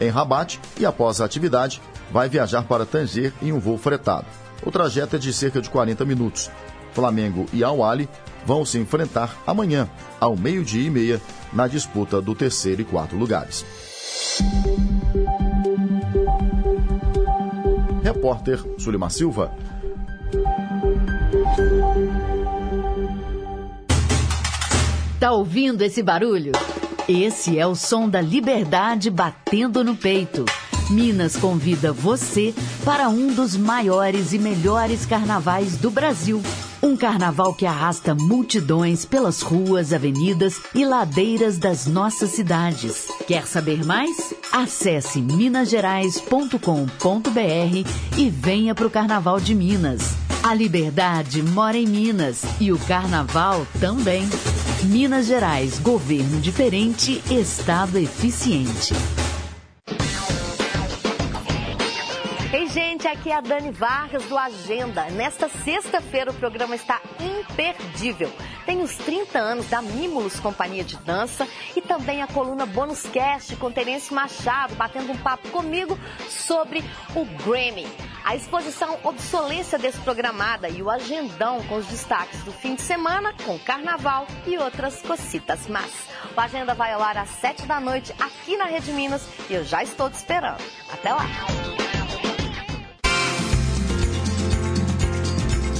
[0.00, 4.26] em Rabat e, após a atividade, vai viajar para Tanger em um voo fretado.
[4.64, 6.50] O trajeto é de cerca de 40 minutos.
[6.92, 8.08] Flamengo e Al Ali
[8.44, 9.88] vão se enfrentar amanhã,
[10.20, 11.20] ao meio-dia e meia,
[11.52, 13.64] na disputa do terceiro e quarto lugares.
[18.02, 19.52] Repórter Sulimar Silva.
[25.22, 26.50] Tá ouvindo esse barulho?
[27.08, 30.44] Esse é o som da liberdade batendo no peito.
[30.90, 32.52] Minas convida você
[32.84, 36.42] para um dos maiores e melhores carnavais do Brasil.
[36.82, 43.06] Um carnaval que arrasta multidões pelas ruas, avenidas e ladeiras das nossas cidades.
[43.24, 44.34] Quer saber mais?
[44.50, 50.21] Acesse minasgerais.com.br e venha para o Carnaval de Minas.
[50.42, 54.28] A liberdade mora em Minas e o carnaval também.
[54.82, 58.92] Minas Gerais, governo diferente, estado eficiente.
[63.12, 65.04] Aqui é a Dani Vargas do Agenda.
[65.10, 68.32] Nesta sexta-feira o programa está imperdível.
[68.64, 71.46] Tem os 30 anos da Mimulus Companhia de Dança
[71.76, 75.98] e também a coluna Bônus Cast com Terence Machado batendo um papo comigo
[76.28, 76.82] sobre
[77.14, 77.86] o Grammy.
[78.24, 83.58] A exposição Obsolência Desprogramada e o Agendão com os destaques do fim de semana, com
[83.58, 85.90] carnaval e outras cocitas más.
[86.34, 89.64] O Agenda vai ao ar às 7 da noite aqui na Rede Minas e eu
[89.64, 90.62] já estou te esperando.
[90.90, 91.91] Até lá!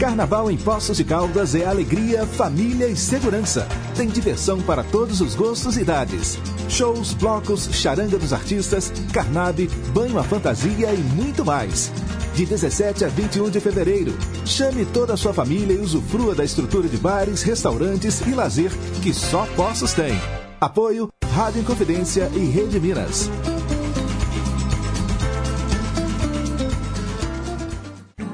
[0.02, 3.68] Carnaval em Poços de Caldas é alegria, família e segurança.
[3.94, 6.40] Tem diversão para todos os gostos e idades.
[6.68, 11.92] Shows, blocos, charanga dos artistas, carnabe, banho à fantasia e muito mais.
[12.34, 14.12] De 17 a 21 de fevereiro.
[14.44, 18.72] Chame toda a sua família e usufrua da estrutura de bares, restaurantes e lazer
[19.04, 20.20] que só Poços tem.
[20.60, 23.30] Apoio Rádio Inconfidência e Rede Minas.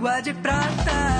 [0.00, 1.17] Lua de prata,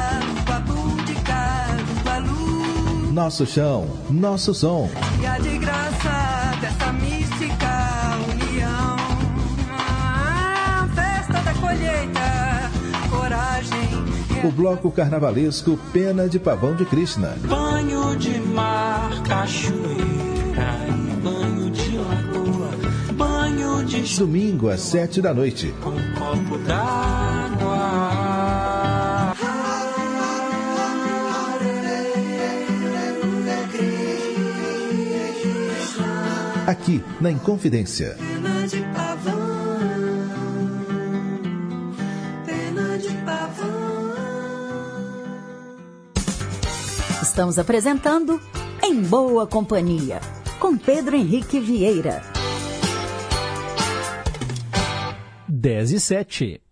[3.18, 4.88] Nosso chão, nosso som.
[5.20, 8.96] E a de graça dessa mística união.
[9.72, 12.70] Ah, festa da colheita,
[13.10, 14.44] coragem.
[14.44, 17.36] O bloco carnavalesco Pena de Pavão de Krishna.
[17.48, 22.70] Banho de mar, cachoeira e banho de lagoa.
[23.14, 25.74] Banho de Domingo às sete da noite.
[25.82, 28.27] copo d'água.
[36.68, 38.14] Aqui na Inconfidência.
[38.18, 39.38] Pena de pavão,
[42.44, 44.12] pena de pavão.
[47.22, 48.38] Estamos apresentando
[48.84, 50.20] Em Boa Companhia,
[50.60, 52.22] com Pedro Henrique Vieira.
[55.48, 56.62] 10 e 7.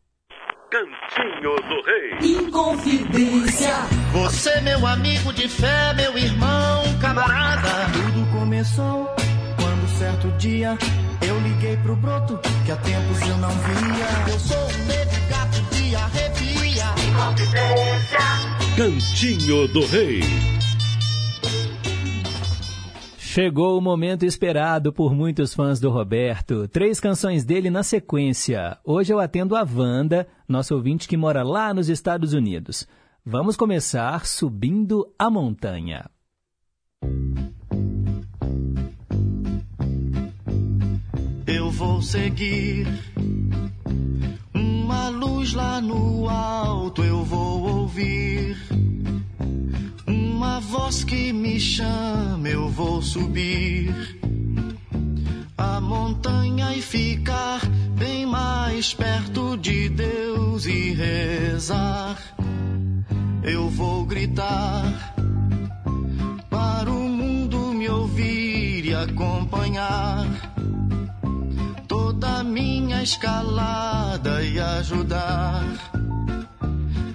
[0.71, 2.37] Cantinho do Rei.
[2.37, 3.75] Inconfidência.
[4.13, 7.87] Você, meu amigo de fé, meu irmão, camarada.
[7.95, 9.16] Tudo começou
[9.99, 10.77] certo dia
[11.27, 14.33] eu liguei pro broto que há tempos eu não via.
[14.33, 16.47] Eu sou um negro gato de arrepia.
[18.77, 20.21] Cantinho do Rei.
[23.19, 26.69] Chegou o momento esperado por muitos fãs do Roberto.
[26.69, 28.79] Três canções dele na sequência.
[28.85, 32.87] Hoje eu atendo a Wanda, nosso ouvinte que mora lá nos Estados Unidos.
[33.25, 36.05] Vamos começar subindo a montanha.
[41.67, 42.87] Eu vou seguir.
[44.55, 48.57] Uma luz lá no alto, eu vou ouvir.
[50.07, 53.93] Uma voz que me chama, eu vou subir.
[55.59, 57.61] A montanha e ficar
[57.99, 62.17] bem mais perto de Deus e rezar.
[63.43, 65.17] Eu vou gritar
[66.49, 70.56] para o mundo me ouvir e acompanhar
[72.27, 75.63] toda a minha escalada e ajudar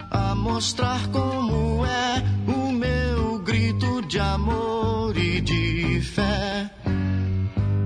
[0.10, 6.72] a mostrar como é o meu grito de amor e de fé.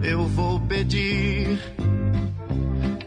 [0.03, 1.59] Eu vou pedir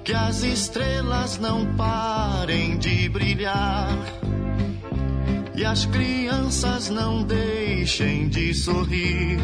[0.04, 3.96] que as estrelas não parem de brilhar
[5.54, 9.38] e as crianças não deixem de sorrir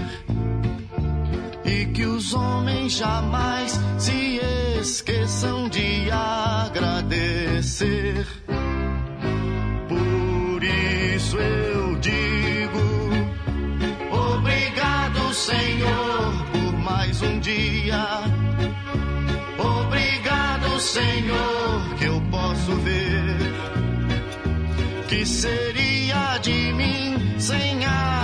[1.65, 4.39] e que os homens jamais se
[4.81, 8.27] esqueçam de agradecer.
[9.89, 12.85] Por isso eu digo:
[14.12, 18.05] Obrigado, Senhor, por mais um dia.
[19.59, 23.39] Obrigado, Senhor, que eu posso ver.
[25.09, 28.23] Que seria de mim sem a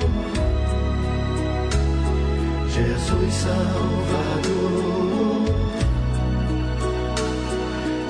[2.83, 4.75] Jesus Salvador,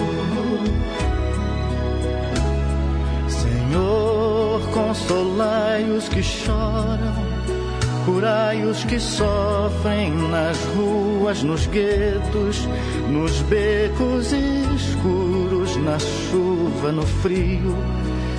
[3.27, 7.25] Senhor, consolai os que choram
[8.05, 12.69] Curai os que sofrem nas ruas, nos guetos,
[13.09, 17.75] nos becos escuros, na chuva, no frio,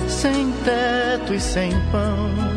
[0.07, 2.56] sem teto e sem pão.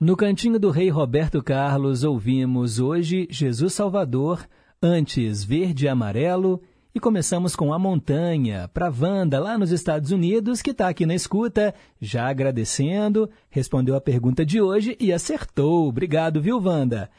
[0.00, 4.48] No cantinho do Rei Roberto Carlos ouvimos hoje Jesus Salvador,
[4.82, 6.62] antes Verde e Amarelo
[6.94, 11.14] e começamos com A Montanha, para Wanda, lá nos Estados Unidos, que está aqui na
[11.14, 15.88] escuta, já agradecendo, respondeu a pergunta de hoje e acertou.
[15.88, 17.10] Obrigado, viu, Wanda?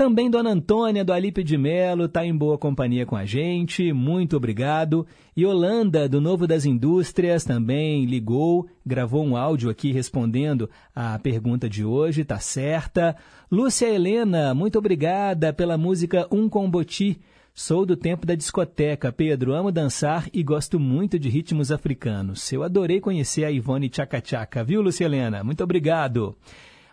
[0.00, 4.34] Também Dona Antônia do Alipe de Melo está em boa companhia com a gente, muito
[4.34, 5.06] obrigado.
[5.36, 11.68] E Holanda, do Novo das Indústrias, também ligou, gravou um áudio aqui respondendo a pergunta
[11.68, 13.14] de hoje, tá certa.
[13.52, 17.20] Lúcia Helena, muito obrigada pela música Um Comboti.
[17.52, 19.52] Sou do tempo da discoteca, Pedro.
[19.52, 22.50] Amo dançar e gosto muito de ritmos africanos.
[22.50, 25.44] Eu adorei conhecer a Ivone Tchaca Tchaca, viu, Lucia Helena?
[25.44, 26.34] Muito obrigado.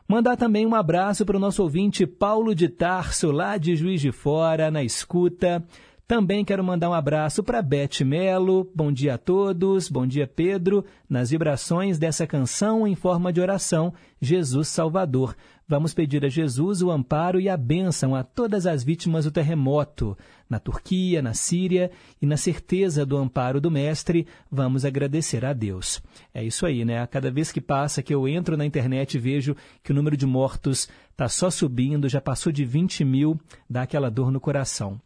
[0.08, 4.14] Mandar também um abraço para o nosso ouvinte Paulo de Tarso, lá de Juiz de
[4.14, 5.62] Fora, na escuta.
[6.08, 8.72] Também quero mandar um abraço para Beth Melo.
[8.74, 9.90] Bom dia a todos.
[9.90, 10.86] Bom dia, Pedro.
[11.10, 15.36] Nas vibrações dessa canção em forma de oração, Jesus Salvador.
[15.68, 20.18] Vamos pedir a Jesus o amparo e a bênção a todas as vítimas do terremoto,
[20.50, 21.92] na Turquia, na Síria,
[22.22, 26.02] e na certeza do amparo do Mestre, vamos agradecer a Deus.
[26.34, 27.02] É isso aí, né?
[27.02, 30.16] A cada vez que passa que eu entro na internet e vejo que o número
[30.16, 35.00] de mortos está só subindo, já passou de 20 mil, dá aquela dor no coração.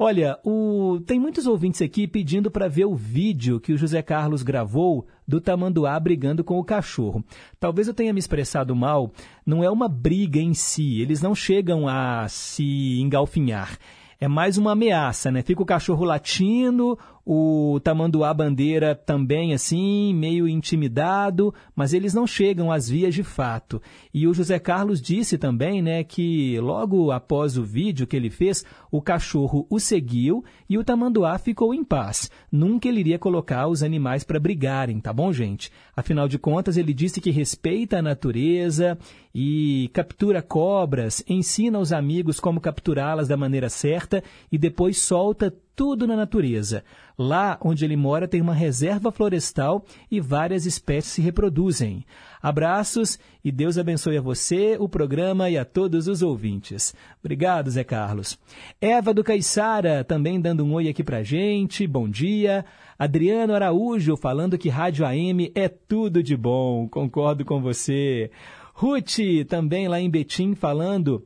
[0.00, 1.00] Olha, o...
[1.04, 5.40] tem muitos ouvintes aqui pedindo para ver o vídeo que o José Carlos gravou do
[5.40, 7.24] tamanduá brigando com o cachorro.
[7.58, 9.12] Talvez eu tenha me expressado mal,
[9.44, 13.76] não é uma briga em si, eles não chegam a se engalfinhar.
[14.20, 15.42] É mais uma ameaça, né?
[15.42, 16.98] Fica o cachorro latindo,
[17.30, 23.82] o tamanduá bandeira também assim, meio intimidado, mas eles não chegam às vias de fato.
[24.14, 28.64] E o José Carlos disse também, né, que logo após o vídeo que ele fez,
[28.90, 32.30] o cachorro o seguiu e o tamanduá ficou em paz.
[32.50, 35.70] Nunca ele iria colocar os animais para brigarem, tá bom, gente?
[35.94, 38.96] Afinal de contas, ele disse que respeita a natureza
[39.34, 46.08] e captura cobras, ensina aos amigos como capturá-las da maneira certa e depois solta tudo
[46.08, 46.82] na natureza.
[47.16, 52.04] Lá onde ele mora tem uma reserva florestal e várias espécies se reproduzem.
[52.42, 56.92] Abraços e Deus abençoe a você, o programa e a todos os ouvintes.
[57.20, 58.36] Obrigado, Zé Carlos.
[58.80, 61.86] Eva do Caiçara também dando um oi aqui pra gente.
[61.86, 62.64] Bom dia.
[62.98, 66.88] Adriano Araújo falando que Rádio AM é tudo de bom.
[66.88, 68.32] Concordo com você.
[68.74, 71.24] Ruth também lá em Betim falando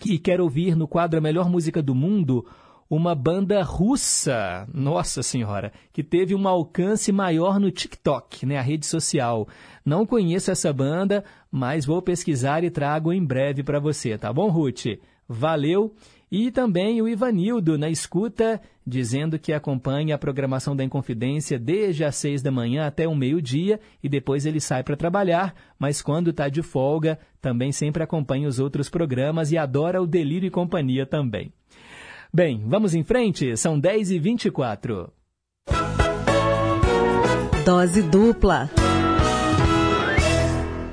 [0.00, 2.44] que quer ouvir no quadro A Melhor Música do Mundo
[2.90, 8.84] uma banda russa, nossa senhora, que teve um alcance maior no TikTok, né, a rede
[8.84, 9.46] social.
[9.84, 14.50] Não conheço essa banda, mas vou pesquisar e trago em breve para você, tá bom,
[14.50, 14.86] Ruth?
[15.28, 15.94] Valeu!
[16.32, 22.16] E também o Ivanildo na escuta, dizendo que acompanha a programação da Inconfidência desde as
[22.16, 26.48] seis da manhã até o meio-dia e depois ele sai para trabalhar, mas quando está
[26.48, 31.52] de folga, também sempre acompanha os outros programas e adora o Delírio e Companhia também.
[32.32, 35.12] Bem, vamos em frente, são 10 e 24
[37.64, 38.70] Dose dupla.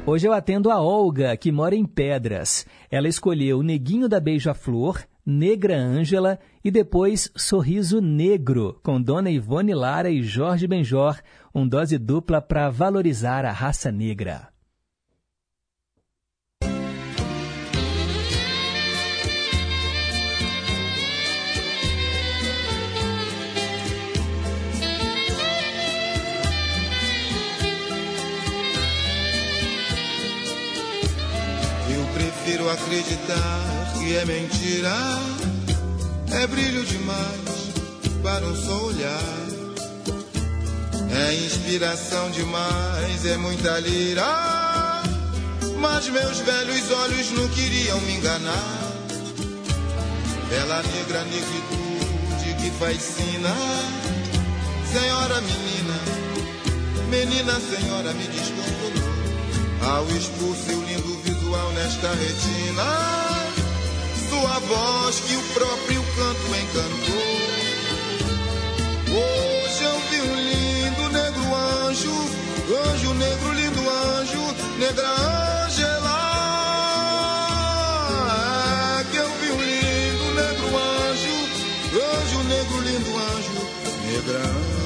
[0.04, 2.66] Hoje eu atendo a Olga, que mora em Pedras.
[2.90, 10.10] Ela escolheu Neguinho da Beija-Flor, Negra Ângela e depois Sorriso Negro, com Dona Ivone Lara
[10.10, 11.20] e Jorge Benjor,
[11.54, 14.57] um dose dupla para valorizar a raça negra.
[32.48, 34.96] Prefiro acreditar que é mentira,
[36.32, 37.28] é brilho demais
[38.24, 39.48] para um só olhar.
[41.12, 44.24] É inspiração demais, é muita lira.
[45.82, 48.94] Mas meus velhos olhos não queriam me enganar.
[50.50, 53.54] Bela negra negritude que fascina.
[54.94, 56.00] Senhora menina,
[57.10, 59.18] menina senhora me descontrolou.
[59.82, 61.37] Ao expor seu lindo
[61.74, 62.84] nesta retina.
[64.30, 67.38] Sua voz que o próprio canto encantou.
[69.10, 72.12] Hoje eu vi um lindo negro anjo,
[72.90, 75.08] anjo negro, lindo anjo, negra
[75.66, 76.18] Angela.
[79.00, 81.36] É que eu vi um lindo negro anjo,
[82.20, 83.70] anjo negro, lindo anjo,
[84.06, 84.77] negra Angela.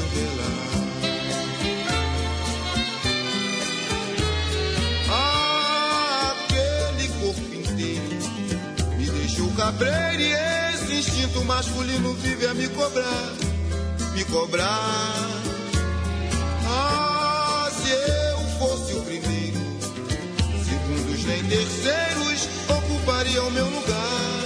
[9.71, 10.33] Cabreiro e
[10.73, 13.33] esse instinto masculino vive a me cobrar,
[14.13, 15.41] me cobrar.
[16.65, 19.59] Ah, se eu fosse o primeiro,
[20.65, 24.43] segundos nem terceiros ocupariam meu lugar,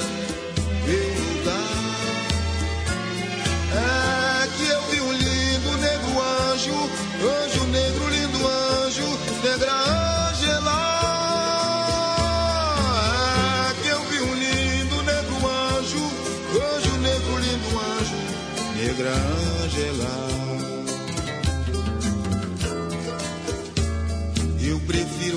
[0.86, 1.56] meu lugar.
[3.74, 6.22] É que eu vi um lindo negro
[6.52, 6.90] anjo,
[7.46, 8.05] anjo negro,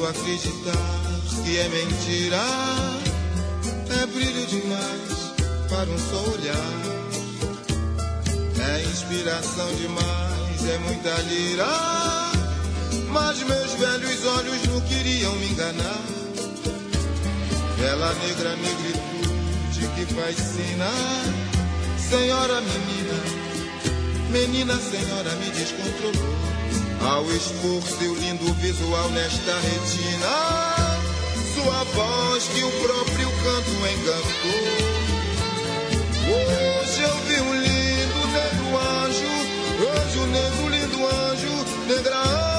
[0.09, 1.09] acreditar
[1.45, 2.41] que é mentira.
[4.01, 5.35] É brilho demais
[5.69, 6.79] para um só olhar.
[8.61, 11.67] É inspiração demais, é muita lira.
[13.11, 16.03] Mas meus velhos olhos não queriam me enganar.
[17.79, 20.91] Bela negra negritude que faz sina.
[21.99, 23.15] Senhora menina,
[24.31, 26.58] menina senhora me descontrolou.
[27.01, 30.99] Ao expor seu lindo visual nesta retina,
[31.55, 34.99] sua voz que o próprio canto encantou.
[36.31, 39.33] Hoje eu vi um lindo negro anjo,
[40.01, 41.53] anjo negro, lindo anjo,
[41.87, 42.58] negra anjo.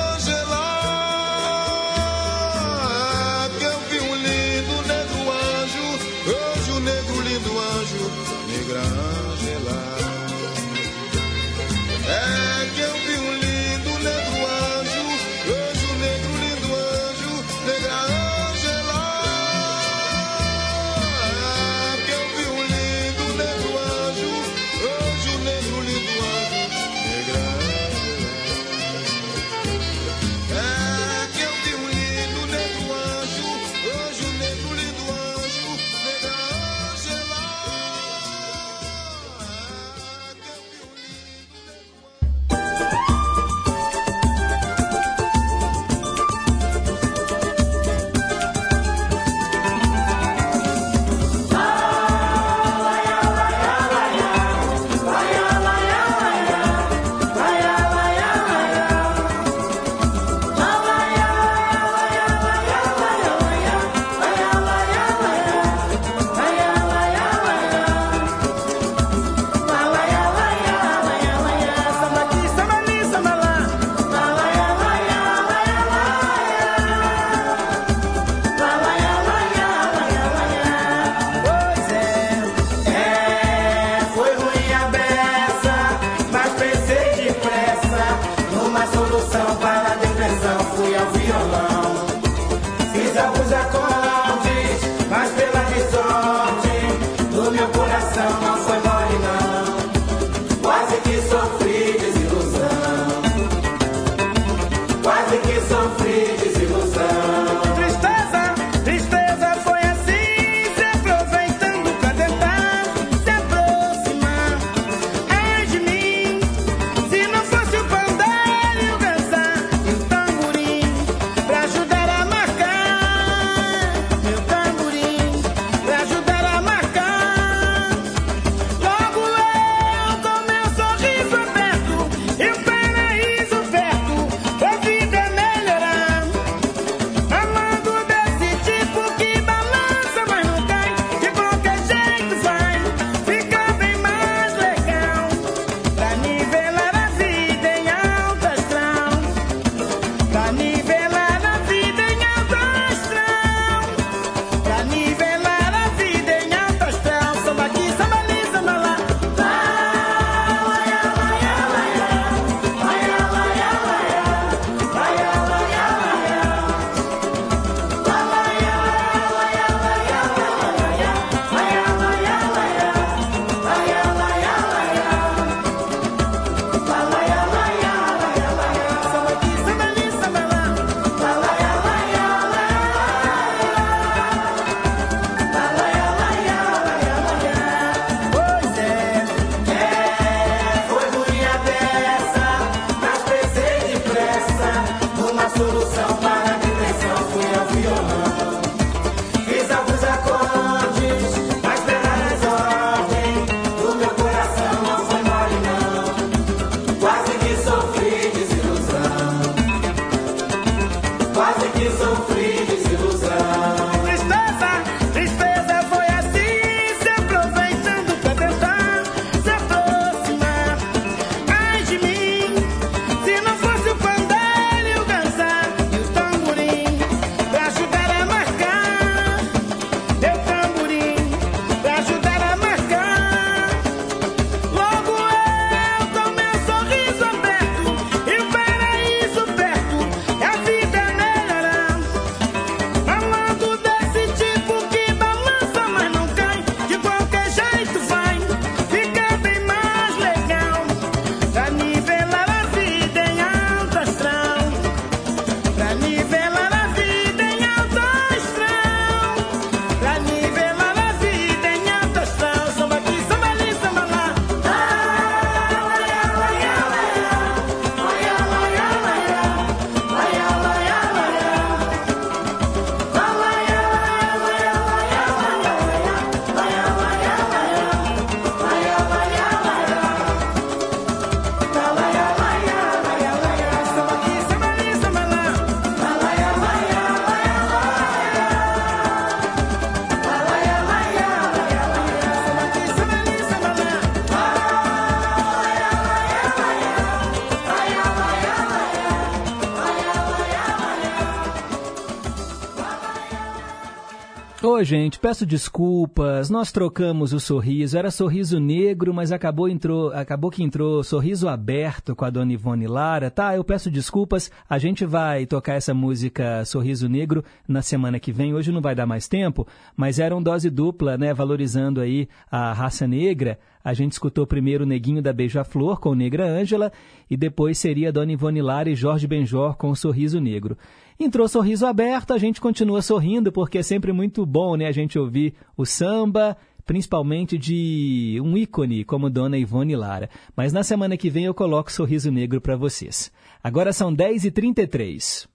[304.72, 306.48] Ô, gente, peço desculpas.
[306.48, 307.98] Nós trocamos o sorriso.
[307.98, 312.86] Era sorriso negro, mas acabou, entrou, acabou que entrou sorriso aberto com a dona Ivone
[312.86, 313.32] Lara.
[313.32, 314.52] Tá, eu peço desculpas.
[314.70, 318.54] A gente vai tocar essa música Sorriso Negro na semana que vem.
[318.54, 319.68] Hoje não vai dar mais tempo,
[319.98, 321.34] mas era um dose dupla, né?
[321.34, 323.58] Valorizando aí a raça negra.
[323.84, 326.92] A gente escutou primeiro o Neguinho da Beija-Flor com Negra Ângela
[327.28, 330.78] e depois seria Dona Ivone Lara e Jorge Benjor com Sorriso Negro.
[331.22, 335.20] Entrou sorriso aberto, a gente continua sorrindo, porque é sempre muito bom né, a gente
[335.20, 336.56] ouvir o samba,
[336.86, 340.30] principalmente de um ícone como Dona Ivone Lara.
[340.56, 343.34] Mas na semana que vem eu coloco sorriso negro para vocês.
[343.62, 345.46] Agora são 10h33.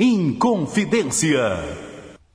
[0.00, 1.38] Inconfidência.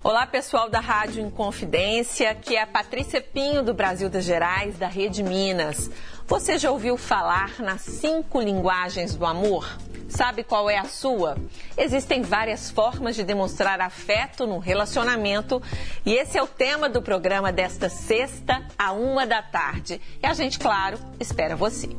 [0.08, 4.88] Olá, pessoal da Rádio Inconfidência, que é a Patrícia Pinho do Brasil das Gerais, da
[4.88, 5.92] Rede Minas.
[6.26, 9.68] Você já ouviu falar nas cinco linguagens do amor?
[10.08, 11.36] Sabe qual é a sua?
[11.78, 15.62] Existem várias formas de demonstrar afeto no relacionamento
[16.06, 20.00] e esse é o tema do programa desta sexta, a uma da tarde.
[20.24, 21.90] E a gente, claro, espera você.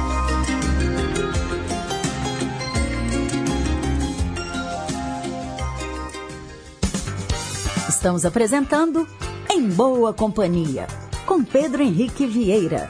[8.01, 9.07] Estamos apresentando
[9.47, 10.87] Em Boa Companhia,
[11.23, 12.89] com Pedro Henrique Vieira.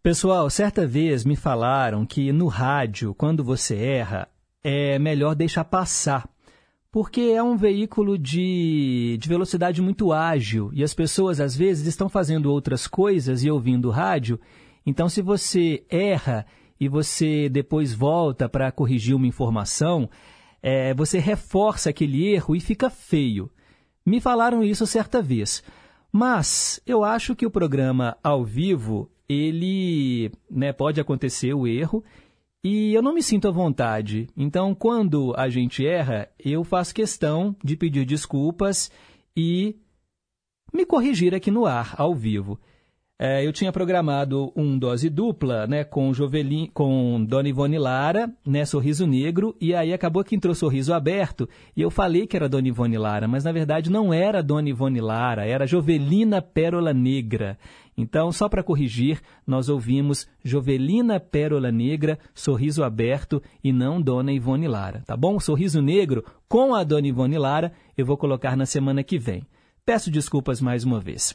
[0.00, 4.28] Pessoal, certa vez me falaram que no rádio, quando você erra,
[4.62, 6.28] é melhor deixar passar.
[6.92, 12.08] Porque é um veículo de, de velocidade muito ágil e as pessoas às vezes estão
[12.08, 14.38] fazendo outras coisas e ouvindo rádio.
[14.86, 16.46] Então, se você erra
[16.78, 20.08] e você depois volta para corrigir uma informação,
[20.68, 23.48] é, você reforça aquele erro e fica feio.
[24.04, 25.62] Me falaram isso certa vez.
[26.10, 32.02] Mas eu acho que o programa ao vivo, ele né, pode acontecer o erro
[32.64, 34.28] e eu não me sinto à vontade.
[34.36, 38.90] Então, quando a gente erra, eu faço questão de pedir desculpas
[39.36, 39.76] e
[40.74, 42.58] me corrigir aqui no ar, ao vivo.
[43.18, 48.66] É, eu tinha programado um dose dupla, né, com Jovelin, com Dona Ivone Lara, né,
[48.66, 52.68] Sorriso Negro, e aí acabou que entrou Sorriso Aberto, e eu falei que era Dona
[52.68, 57.56] Ivone Lara, mas na verdade não era Dona Ivone Lara, era Jovelina Pérola Negra.
[57.96, 64.68] Então, só para corrigir, nós ouvimos Jovelina Pérola Negra, Sorriso Aberto e não Dona Ivone
[64.68, 65.40] Lara, tá bom?
[65.40, 69.46] Sorriso Negro com a Dona Ivone Lara eu vou colocar na semana que vem.
[69.86, 71.34] Peço desculpas mais uma vez.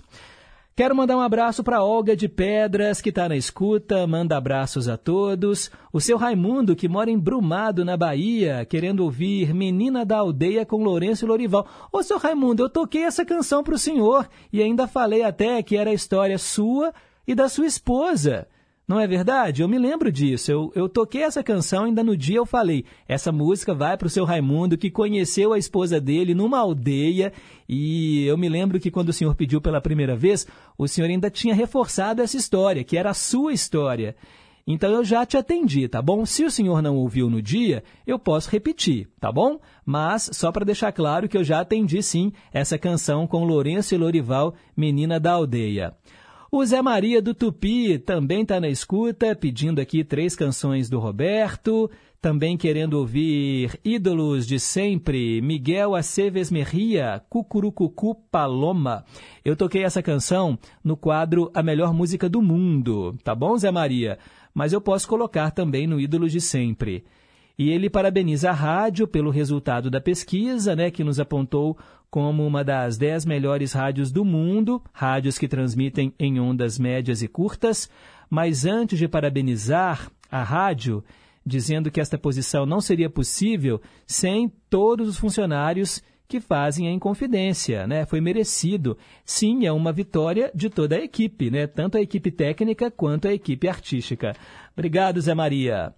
[0.82, 4.98] Quero mandar um abraço para Olga de Pedras, que está na escuta, manda abraços a
[4.98, 5.70] todos.
[5.94, 10.84] O seu Raimundo, que mora em Brumado, na Bahia, querendo ouvir Menina da Aldeia com
[10.84, 11.68] Lourenço Lorival.
[11.91, 15.78] Ô, seu Raimundo, eu toquei essa canção para o senhor e ainda falei até que
[15.78, 16.91] era a história sua
[17.28, 18.48] e da sua esposa.
[18.91, 19.61] Não é verdade?
[19.61, 20.51] Eu me lembro disso.
[20.51, 24.09] Eu, eu toquei essa canção ainda no dia eu falei: essa música vai para o
[24.09, 27.31] seu Raimundo, que conheceu a esposa dele numa aldeia.
[27.69, 30.45] E eu me lembro que quando o senhor pediu pela primeira vez,
[30.77, 34.13] o senhor ainda tinha reforçado essa história, que era a sua história.
[34.68, 36.26] Então eu já te atendi, tá bom?
[36.26, 39.57] Se o senhor não ouviu no dia, eu posso repetir, tá bom?
[39.85, 43.97] Mas só para deixar claro que eu já atendi sim essa canção com Lourenço e
[43.97, 45.95] Lorival, Menina da Aldeia.
[46.53, 51.90] O Zé Maria do Tupi também está na escuta, pedindo aqui três canções do Roberto,
[52.22, 59.06] também querendo ouvir Ídolos de Sempre, Miguel Aceves Merria, Cucurucucu Paloma.
[59.45, 64.19] Eu toquei essa canção no quadro A Melhor Música do Mundo, tá bom, Zé Maria?
[64.53, 67.06] Mas eu posso colocar também no Ídolos de Sempre.
[67.57, 71.78] E ele parabeniza a rádio pelo resultado da pesquisa, né, que nos apontou
[72.11, 77.27] como uma das dez melhores rádios do mundo, rádios que transmitem em ondas médias e
[77.27, 77.89] curtas.
[78.29, 81.01] Mas antes de parabenizar a rádio,
[81.45, 87.88] dizendo que esta posição não seria possível sem todos os funcionários que fazem a Inconfidência,
[87.88, 88.05] né?
[88.05, 88.97] Foi merecido.
[89.25, 91.67] Sim, é uma vitória de toda a equipe, né?
[91.67, 94.33] Tanto a equipe técnica quanto a equipe artística.
[94.73, 95.93] Obrigado, Zé Maria.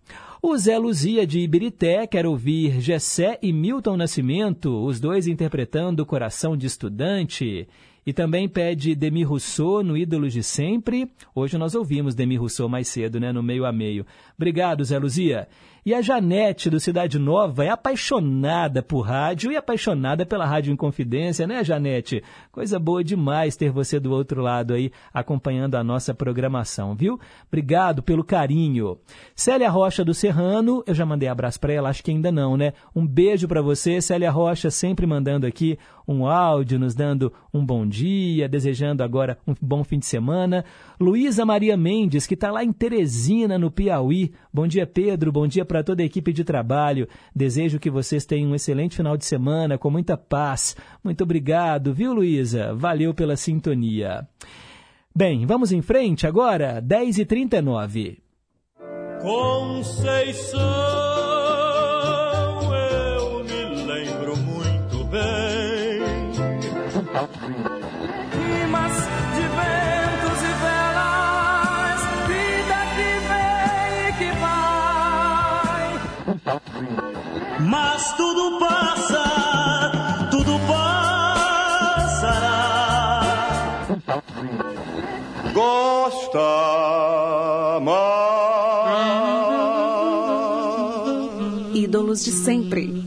[0.46, 6.58] O Zé Luzia de Ibirité quer ouvir Gessé e Milton Nascimento, os dois interpretando Coração
[6.58, 7.66] de Estudante.
[8.06, 11.10] E também pede Demi Rousseau no Ídolos de Sempre.
[11.34, 14.06] Hoje nós ouvimos Demi Rousseau mais cedo, né, no meio a meio.
[14.36, 15.48] Obrigado, Zé Luzia.
[15.86, 21.46] E a Janete, do Cidade Nova, é apaixonada por rádio e apaixonada pela Rádio Inconfidência,
[21.46, 22.24] né, Janete?
[22.54, 27.20] Coisa boa demais ter você do outro lado aí, acompanhando a nossa programação, viu?
[27.50, 28.98] Obrigado pelo carinho.
[29.36, 32.72] Célia Rocha do Serrano, eu já mandei abraço para ela, acho que ainda não, né?
[32.96, 35.78] Um beijo para você, Célia Rocha, sempre mandando aqui
[36.08, 40.66] um áudio, nos dando um bom dia, desejando agora um bom fim de semana.
[41.00, 44.34] Luísa Maria Mendes, que está lá em Teresina, no Piauí.
[44.54, 45.32] Bom dia, Pedro.
[45.32, 47.08] Bom dia para toda a equipe de trabalho.
[47.36, 50.76] Desejo que vocês tenham um excelente final de semana, com muita paz.
[51.04, 52.74] Muito obrigado, viu, Luísa?
[52.74, 54.28] Valeu pela sintonia.
[55.16, 58.18] Bem, vamos em frente agora, 10h39.
[59.22, 60.60] Conceição,
[77.60, 79.24] Mas tudo passa,
[80.30, 82.40] tudo passará.
[85.54, 86.40] Gosta
[87.82, 88.24] mais.
[91.74, 93.03] Ídolos de sempre.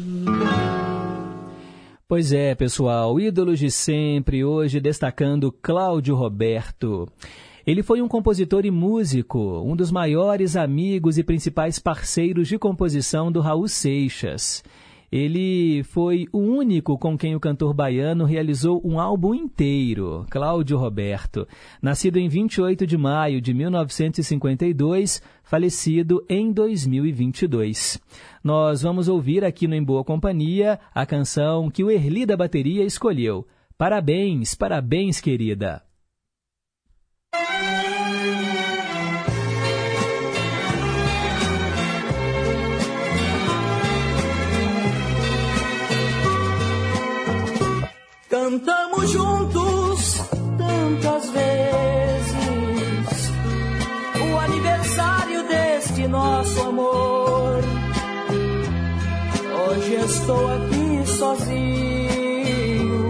[2.08, 7.08] Pois é, pessoal, ídolos de sempre, hoje destacando Cláudio Roberto.
[7.66, 13.32] Ele foi um compositor e músico, um dos maiores amigos e principais parceiros de composição
[13.32, 14.62] do Raul Seixas.
[15.10, 21.46] Ele foi o único com quem o cantor baiano realizou um álbum inteiro, Cláudio Roberto.
[21.80, 28.00] Nascido em 28 de maio de 1952, falecido em 2022.
[28.42, 32.84] Nós vamos ouvir aqui no Em Boa Companhia a canção que o Erli da Bateria
[32.84, 33.46] escolheu.
[33.78, 35.82] Parabéns, parabéns, querida.
[48.48, 50.22] Cantamos juntos
[50.56, 52.32] tantas vezes
[54.22, 57.58] o aniversário deste nosso amor.
[59.68, 63.04] Hoje estou aqui sozinho,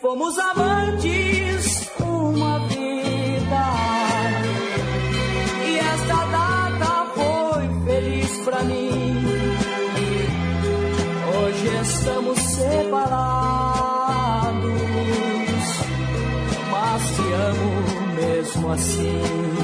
[0.00, 1.07] Fomos amantes
[18.72, 19.57] assim.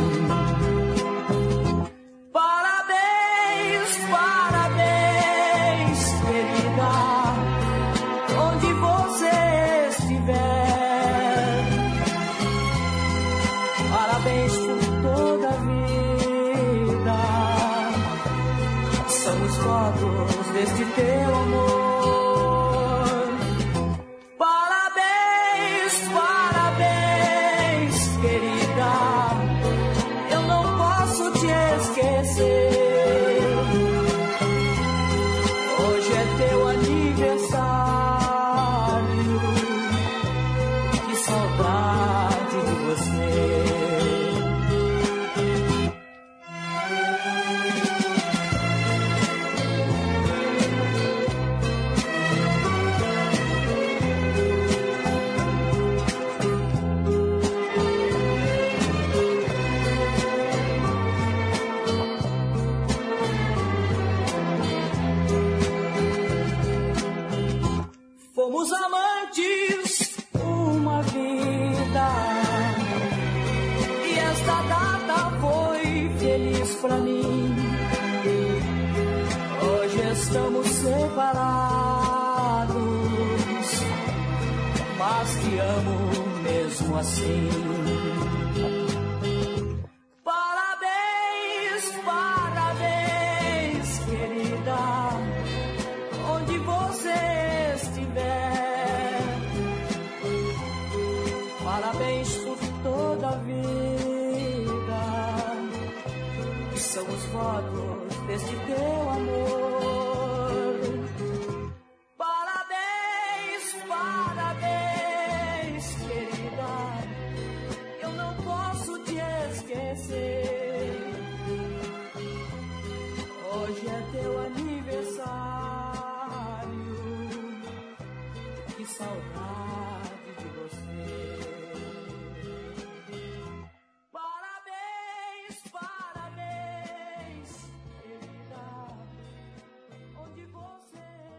[107.35, 109.43] Votos deste teu amor.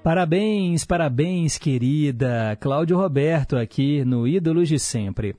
[0.06, 2.56] Parabéns, parabéns, querida.
[2.61, 5.36] Cláudio Roberto aqui no Ídolos de Sempre.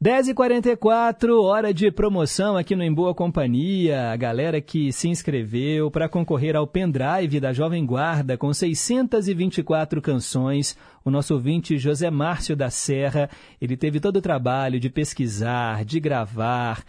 [0.00, 4.12] 10h44, hora de promoção aqui no Em Boa Companhia.
[4.12, 10.78] A galera que se inscreveu para concorrer ao pendrive da Jovem Guarda com 624 canções.
[11.04, 13.28] O nosso ouvinte José Márcio da Serra,
[13.60, 16.84] ele teve todo o trabalho de pesquisar, de gravar.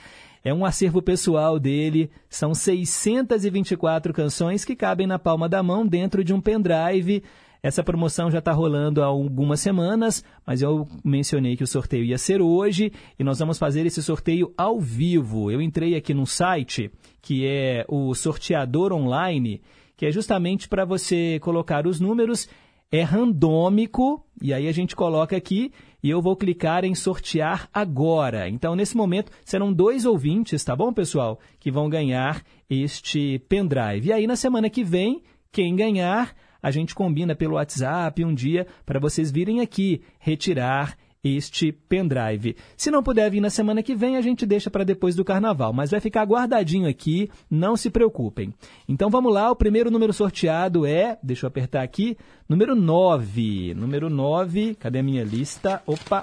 [0.45, 6.23] É um acervo pessoal dele, são 624 canções que cabem na palma da mão dentro
[6.23, 7.23] de um pendrive.
[7.63, 12.19] Essa promoção já está rolando há algumas semanas, mas eu mencionei que o sorteio ia
[12.19, 15.49] ser hoje e nós vamos fazer esse sorteio ao vivo.
[15.49, 16.91] Eu entrei aqui num site
[17.23, 19.63] que é o Sorteador Online,
[19.97, 22.47] que é justamente para você colocar os números.
[22.91, 25.71] É randômico, e aí a gente coloca aqui
[26.05, 28.47] e eu vou clicar em sortear agora.
[28.47, 31.39] Então, nesse momento, serão dois ouvintes, tá bom, pessoal?
[31.59, 34.09] Que vão ganhar este pendrive.
[34.09, 38.67] E aí, na semana que vem, quem ganhar, a gente combina pelo WhatsApp um dia
[38.85, 40.95] para vocês virem aqui retirar
[41.25, 42.55] este pendrive.
[42.77, 45.73] Se não puder vir na semana que vem, a gente deixa para depois do carnaval,
[45.73, 48.53] mas vai ficar guardadinho aqui, não se preocupem.
[48.87, 52.15] Então vamos lá, o primeiro número sorteado é, deixa eu apertar aqui,
[52.47, 53.73] número 9.
[53.73, 55.81] Número 9, cadê a minha lista?
[55.87, 56.21] Opa,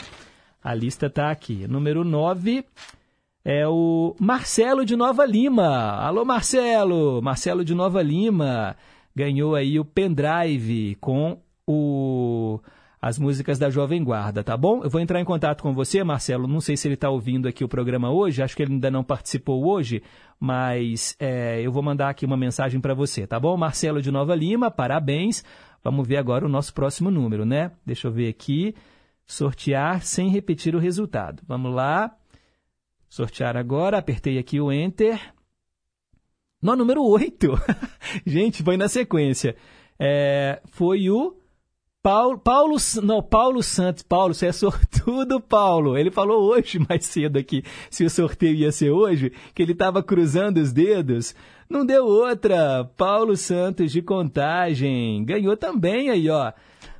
[0.63, 1.67] a lista está aqui.
[1.67, 2.65] Número 9
[3.45, 5.97] é o Marcelo de Nova Lima.
[5.97, 7.21] Alô, Marcelo!
[7.21, 8.77] Marcelo de Nova Lima
[9.15, 12.61] ganhou aí o pendrive com o
[13.03, 14.85] as músicas da Jovem Guarda, tá bom?
[14.85, 16.47] Eu vou entrar em contato com você, Marcelo.
[16.47, 19.03] Não sei se ele está ouvindo aqui o programa hoje, acho que ele ainda não
[19.03, 20.05] participou hoje,
[20.39, 23.57] mas é, eu vou mandar aqui uma mensagem para você, tá bom?
[23.57, 25.43] Marcelo de Nova Lima, parabéns.
[25.83, 27.73] Vamos ver agora o nosso próximo número, né?
[27.85, 28.73] Deixa eu ver aqui.
[29.27, 31.43] Sortear sem repetir o resultado.
[31.45, 32.17] Vamos lá.
[33.09, 35.21] Sortear agora, apertei aqui o Enter.
[36.63, 37.49] No número 8.
[38.25, 39.57] Gente, foi na sequência.
[39.99, 41.42] É, foi o
[42.03, 44.03] Paulo, Paulo, não, Paulo Santos.
[44.03, 45.97] Paulo, você é sortudo, Paulo.
[45.97, 50.03] Ele falou hoje, mais cedo aqui, se o sorteio ia ser hoje, que ele estava
[50.03, 51.33] cruzando os dedos.
[51.71, 52.85] Não deu outra.
[52.97, 55.25] Paulo Santos de Contagem.
[55.25, 56.53] Ganhou também aí, ó.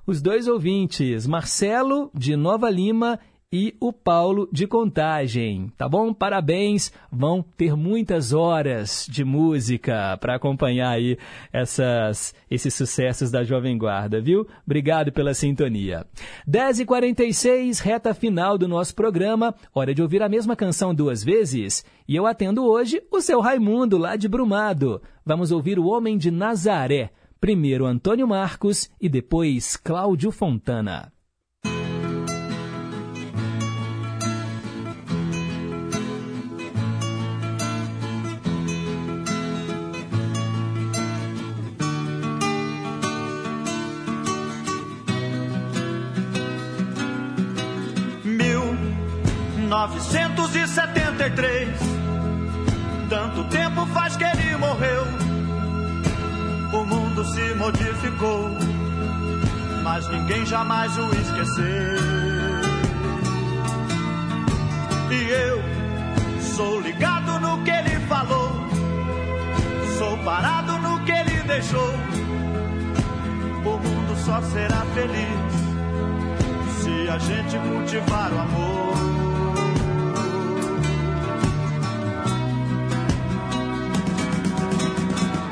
[0.07, 3.19] Os dois ouvintes, Marcelo de Nova Lima
[3.53, 6.15] e o Paulo de Contagem, tá bom?
[6.15, 11.19] Parabéns, vão ter muitas horas de música para acompanhar aí
[11.53, 14.47] essas, esses sucessos da Jovem Guarda, viu?
[14.65, 16.07] Obrigado pela sintonia.
[16.49, 21.85] 10h46, reta final do nosso programa, hora de ouvir a mesma canção duas vezes.
[22.09, 25.03] E eu atendo hoje o seu Raimundo, lá de Brumado.
[25.27, 27.11] Vamos ouvir o Homem de Nazaré.
[27.39, 31.13] Primeiro Antônio Marcos e depois Cláudio Fontana.
[49.73, 51.69] 1973.
[53.09, 55.07] Tanto tempo faz que ele morreu.
[56.75, 58.51] O mundo se modificou,
[59.83, 61.65] mas ninguém jamais o esqueceu.
[65.11, 65.63] E eu
[66.55, 68.53] sou ligado no que ele falou,
[69.99, 71.95] sou parado no que ele deixou.
[73.65, 75.53] O mundo só será feliz
[76.83, 79.22] se a gente cultivar o amor.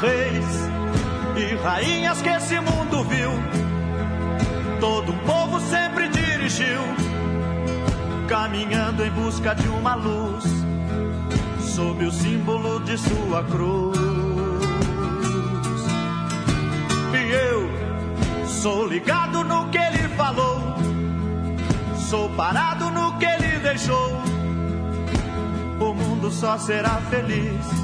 [0.00, 0.44] Reis
[1.36, 3.30] e rainhas que esse mundo viu,
[4.80, 6.80] todo povo sempre dirigiu,
[8.28, 10.44] caminhando em busca de uma luz,
[11.60, 13.96] sob o símbolo de sua cruz.
[17.14, 20.60] E eu sou ligado no que ele falou,
[22.10, 24.20] sou parado no que ele deixou.
[25.78, 27.83] O mundo só será feliz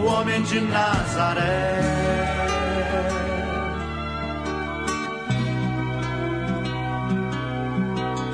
[0.00, 1.80] o homem de Nazaré.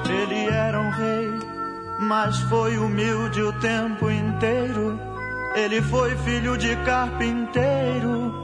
[0.09, 1.39] Ele era um rei,
[2.01, 4.99] mas foi humilde o tempo inteiro.
[5.55, 8.35] Ele foi filho de carpinteiro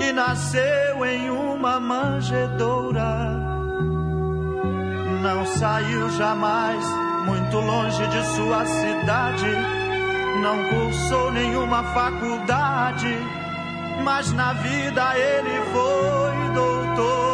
[0.00, 3.42] e nasceu em uma manjedoura.
[5.22, 6.84] Não saiu jamais
[7.26, 9.73] muito longe de sua cidade
[10.44, 13.16] não cursou nenhuma faculdade,
[14.04, 17.33] mas na vida ele foi doutor.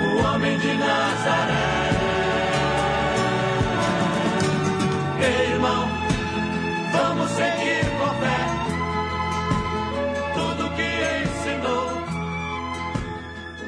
[0.00, 1.90] o homem de Nazaré.
[5.20, 5.88] Ei, irmão,
[6.92, 8.40] vamos seguir com fé
[10.34, 10.88] tudo que
[11.24, 11.86] ensinou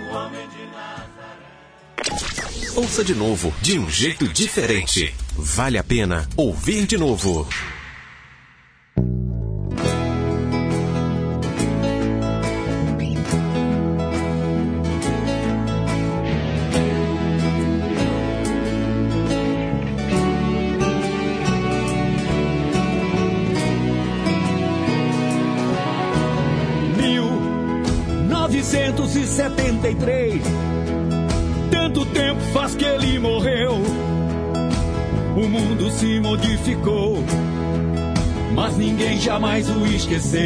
[0.00, 2.70] o homem de Nazaré.
[2.76, 5.14] Ouça de novo, de um jeito diferente.
[5.36, 7.46] Vale a pena ouvir de novo.
[40.06, 40.40] Esqueceu.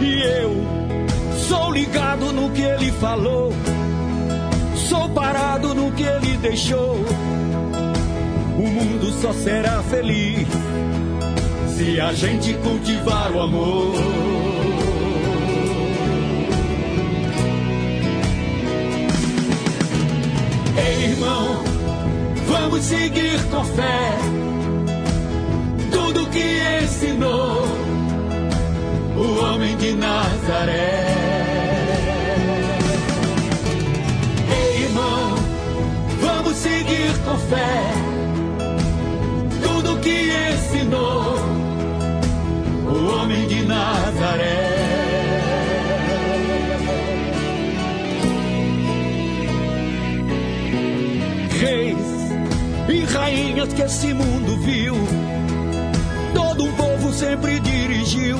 [0.00, 3.52] E eu sou ligado no que ele falou,
[4.76, 7.04] sou parado no que ele deixou.
[8.56, 10.46] O mundo só será feliz
[11.76, 13.94] se a gente cultivar o amor.
[20.76, 21.64] Ei, irmão,
[22.46, 24.33] vamos seguir com fé
[30.46, 31.06] Nazaré.
[34.52, 35.34] Ei, irmão,
[36.20, 37.92] vamos seguir com fé
[39.62, 41.36] tudo que ensinou
[42.86, 44.84] o homem de Nazaré.
[51.58, 51.96] Reis
[52.90, 54.94] e rainhas que esse mundo viu,
[56.34, 58.36] todo um povo sempre dirigiu,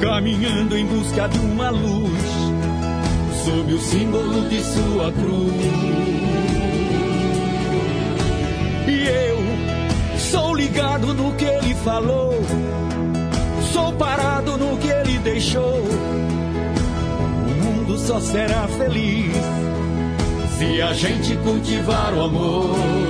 [0.00, 2.22] caminhando em busca de uma luz,
[3.44, 5.54] sob o símbolo de sua cruz.
[8.88, 12.34] E eu sou ligado no que ele falou,
[13.72, 14.30] sou parado
[15.22, 15.80] deixou.
[17.46, 19.34] O mundo só será feliz
[20.58, 23.09] se a gente cultivar o amor.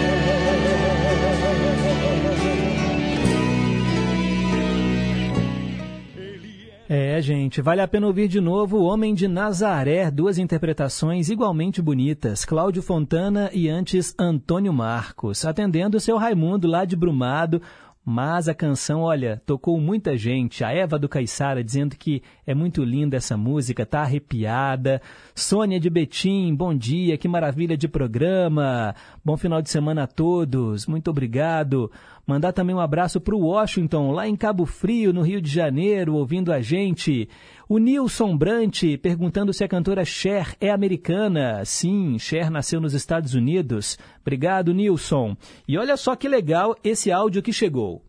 [6.93, 11.81] É, gente, vale a pena ouvir de novo O Homem de Nazaré, duas interpretações igualmente
[11.81, 17.61] bonitas, Cláudio Fontana e antes Antônio Marcos, atendendo o seu Raimundo lá de Brumado,
[18.03, 20.65] mas a canção, olha, tocou muita gente.
[20.65, 25.01] A Eva do Caiçara dizendo que é muito linda essa música, tá arrepiada.
[25.35, 28.95] Sônia de Betim, bom dia, que maravilha de programa.
[29.23, 31.89] Bom final de semana a todos, muito obrigado.
[32.25, 36.15] Mandar também um abraço para o Washington, lá em Cabo Frio, no Rio de Janeiro,
[36.15, 37.27] ouvindo a gente.
[37.67, 41.63] O Nilson Brant perguntando se a cantora Cher é americana.
[41.65, 43.97] Sim, Cher nasceu nos Estados Unidos.
[44.21, 45.35] Obrigado, Nilson.
[45.67, 48.03] E olha só que legal esse áudio que chegou.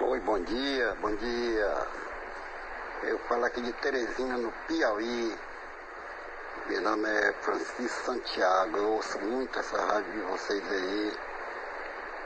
[0.00, 1.86] Oi, bom dia, bom dia.
[3.04, 5.34] Eu falo aqui de Teresina, no Piauí.
[6.68, 8.76] Meu nome é Francisco Santiago.
[8.76, 11.12] Eu ouço muito essa rádio de vocês aí,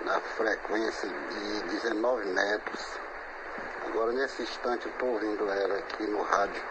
[0.02, 2.98] na frequência de 19 metros.
[3.86, 6.62] Agora, nesse instante, eu estou ouvindo ela aqui no rádio.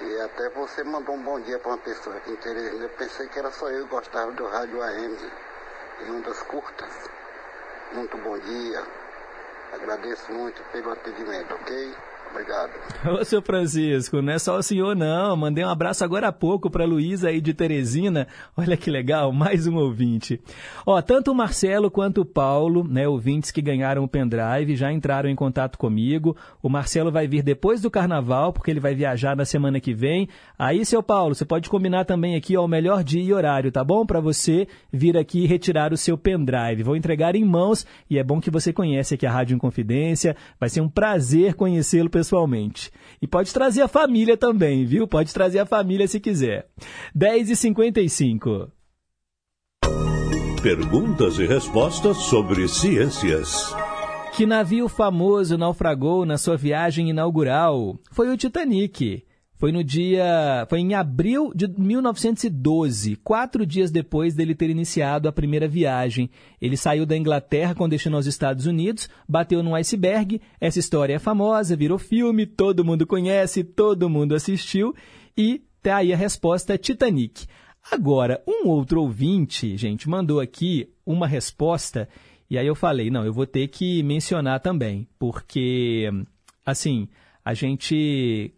[0.00, 2.84] E até você mandou um bom dia para uma pessoa aqui em Teresina.
[2.84, 5.32] Eu pensei que era só eu que gostava do rádio AM,
[6.02, 7.10] em ondas curtas.
[7.92, 8.82] Muito bom dia.
[9.72, 11.96] Agradeço muito pelo atendimento, ok?
[12.30, 12.70] Obrigado.
[13.06, 15.36] Ô, seu Francisco, não é só o senhor, não.
[15.36, 18.26] Mandei um abraço agora há pouco para Luísa aí de Teresina.
[18.56, 20.40] Olha que legal, mais um ouvinte.
[20.84, 25.28] Ó, tanto o Marcelo quanto o Paulo, né, ouvintes que ganharam o pendrive, já entraram
[25.28, 26.36] em contato comigo.
[26.62, 30.28] O Marcelo vai vir depois do carnaval, porque ele vai viajar na semana que vem.
[30.58, 33.82] Aí, seu Paulo, você pode combinar também aqui ó, o melhor dia e horário, tá
[33.82, 34.04] bom?
[34.04, 36.82] Para você vir aqui e retirar o seu pendrive.
[36.82, 40.36] Vou entregar em mãos e é bom que você conhece aqui a Rádio Inconfidência.
[40.58, 42.90] Vai ser um prazer conhecê-lo pessoalmente.
[43.22, 45.06] E pode trazer a família também, viu?
[45.06, 46.68] Pode trazer a família se quiser.
[47.16, 48.68] 10h55.
[50.60, 53.72] Perguntas e respostas sobre ciências.
[54.36, 57.96] Que navio famoso naufragou na sua viagem inaugural?
[58.10, 59.24] Foi o Titanic.
[59.58, 60.64] Foi no dia.
[60.70, 66.30] Foi em abril de 1912, quatro dias depois dele ter iniciado a primeira viagem.
[66.60, 70.40] Ele saiu da Inglaterra com destino aos Estados Unidos, bateu num iceberg.
[70.60, 74.94] Essa história é famosa, virou filme, todo mundo conhece, todo mundo assistiu.
[75.36, 77.46] E tá aí a resposta Titanic.
[77.90, 82.08] Agora, um outro ouvinte, gente, mandou aqui uma resposta.
[82.48, 86.08] E aí eu falei, não, eu vou ter que mencionar também, porque,
[86.64, 87.08] assim,
[87.44, 88.52] a gente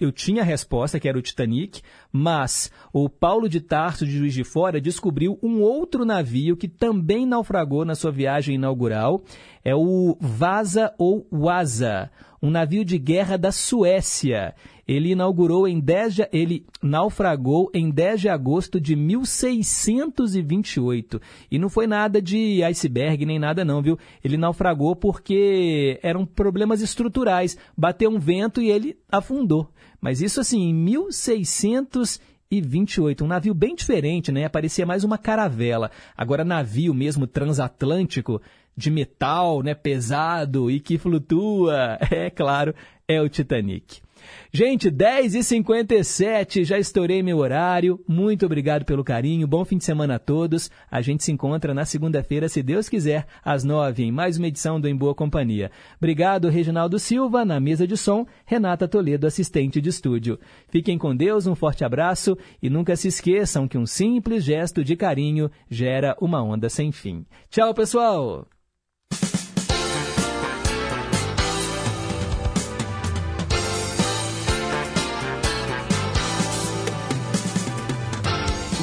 [0.00, 4.32] eu tinha a resposta, que era o Titanic, mas o Paulo de Tarso, de Juiz
[4.32, 9.22] de Fora, descobriu um outro navio que também naufragou na sua viagem inaugural.
[9.62, 12.10] É o Vasa ou Waza,
[12.42, 14.54] um navio de guerra da Suécia.
[14.88, 21.20] Ele inaugurou em 10 de, ele naufragou em 10 de agosto de 1628.
[21.48, 23.96] E não foi nada de iceberg nem nada não, viu?
[24.24, 27.56] Ele naufragou porque eram problemas estruturais.
[27.76, 29.70] Bateu um vento e ele afundou.
[30.00, 34.48] Mas isso assim, em 1628, um navio bem diferente, né?
[34.48, 35.90] Parecia mais uma caravela.
[36.16, 38.40] Agora navio mesmo transatlântico,
[38.76, 42.74] de metal, né, pesado e que flutua, é claro,
[43.06, 44.00] é o Titanic.
[44.52, 48.00] Gente, 10h57, já estourei meu horário.
[48.06, 49.46] Muito obrigado pelo carinho.
[49.46, 50.70] Bom fim de semana a todos.
[50.90, 54.80] A gente se encontra na segunda-feira, se Deus quiser, às 9 em mais uma edição
[54.80, 55.70] do Em Boa Companhia.
[55.98, 60.38] Obrigado, Reginaldo Silva, na mesa de som, Renata Toledo, assistente de estúdio.
[60.68, 64.96] Fiquem com Deus, um forte abraço e nunca se esqueçam que um simples gesto de
[64.96, 67.24] carinho gera uma onda sem fim.
[67.48, 68.46] Tchau, pessoal!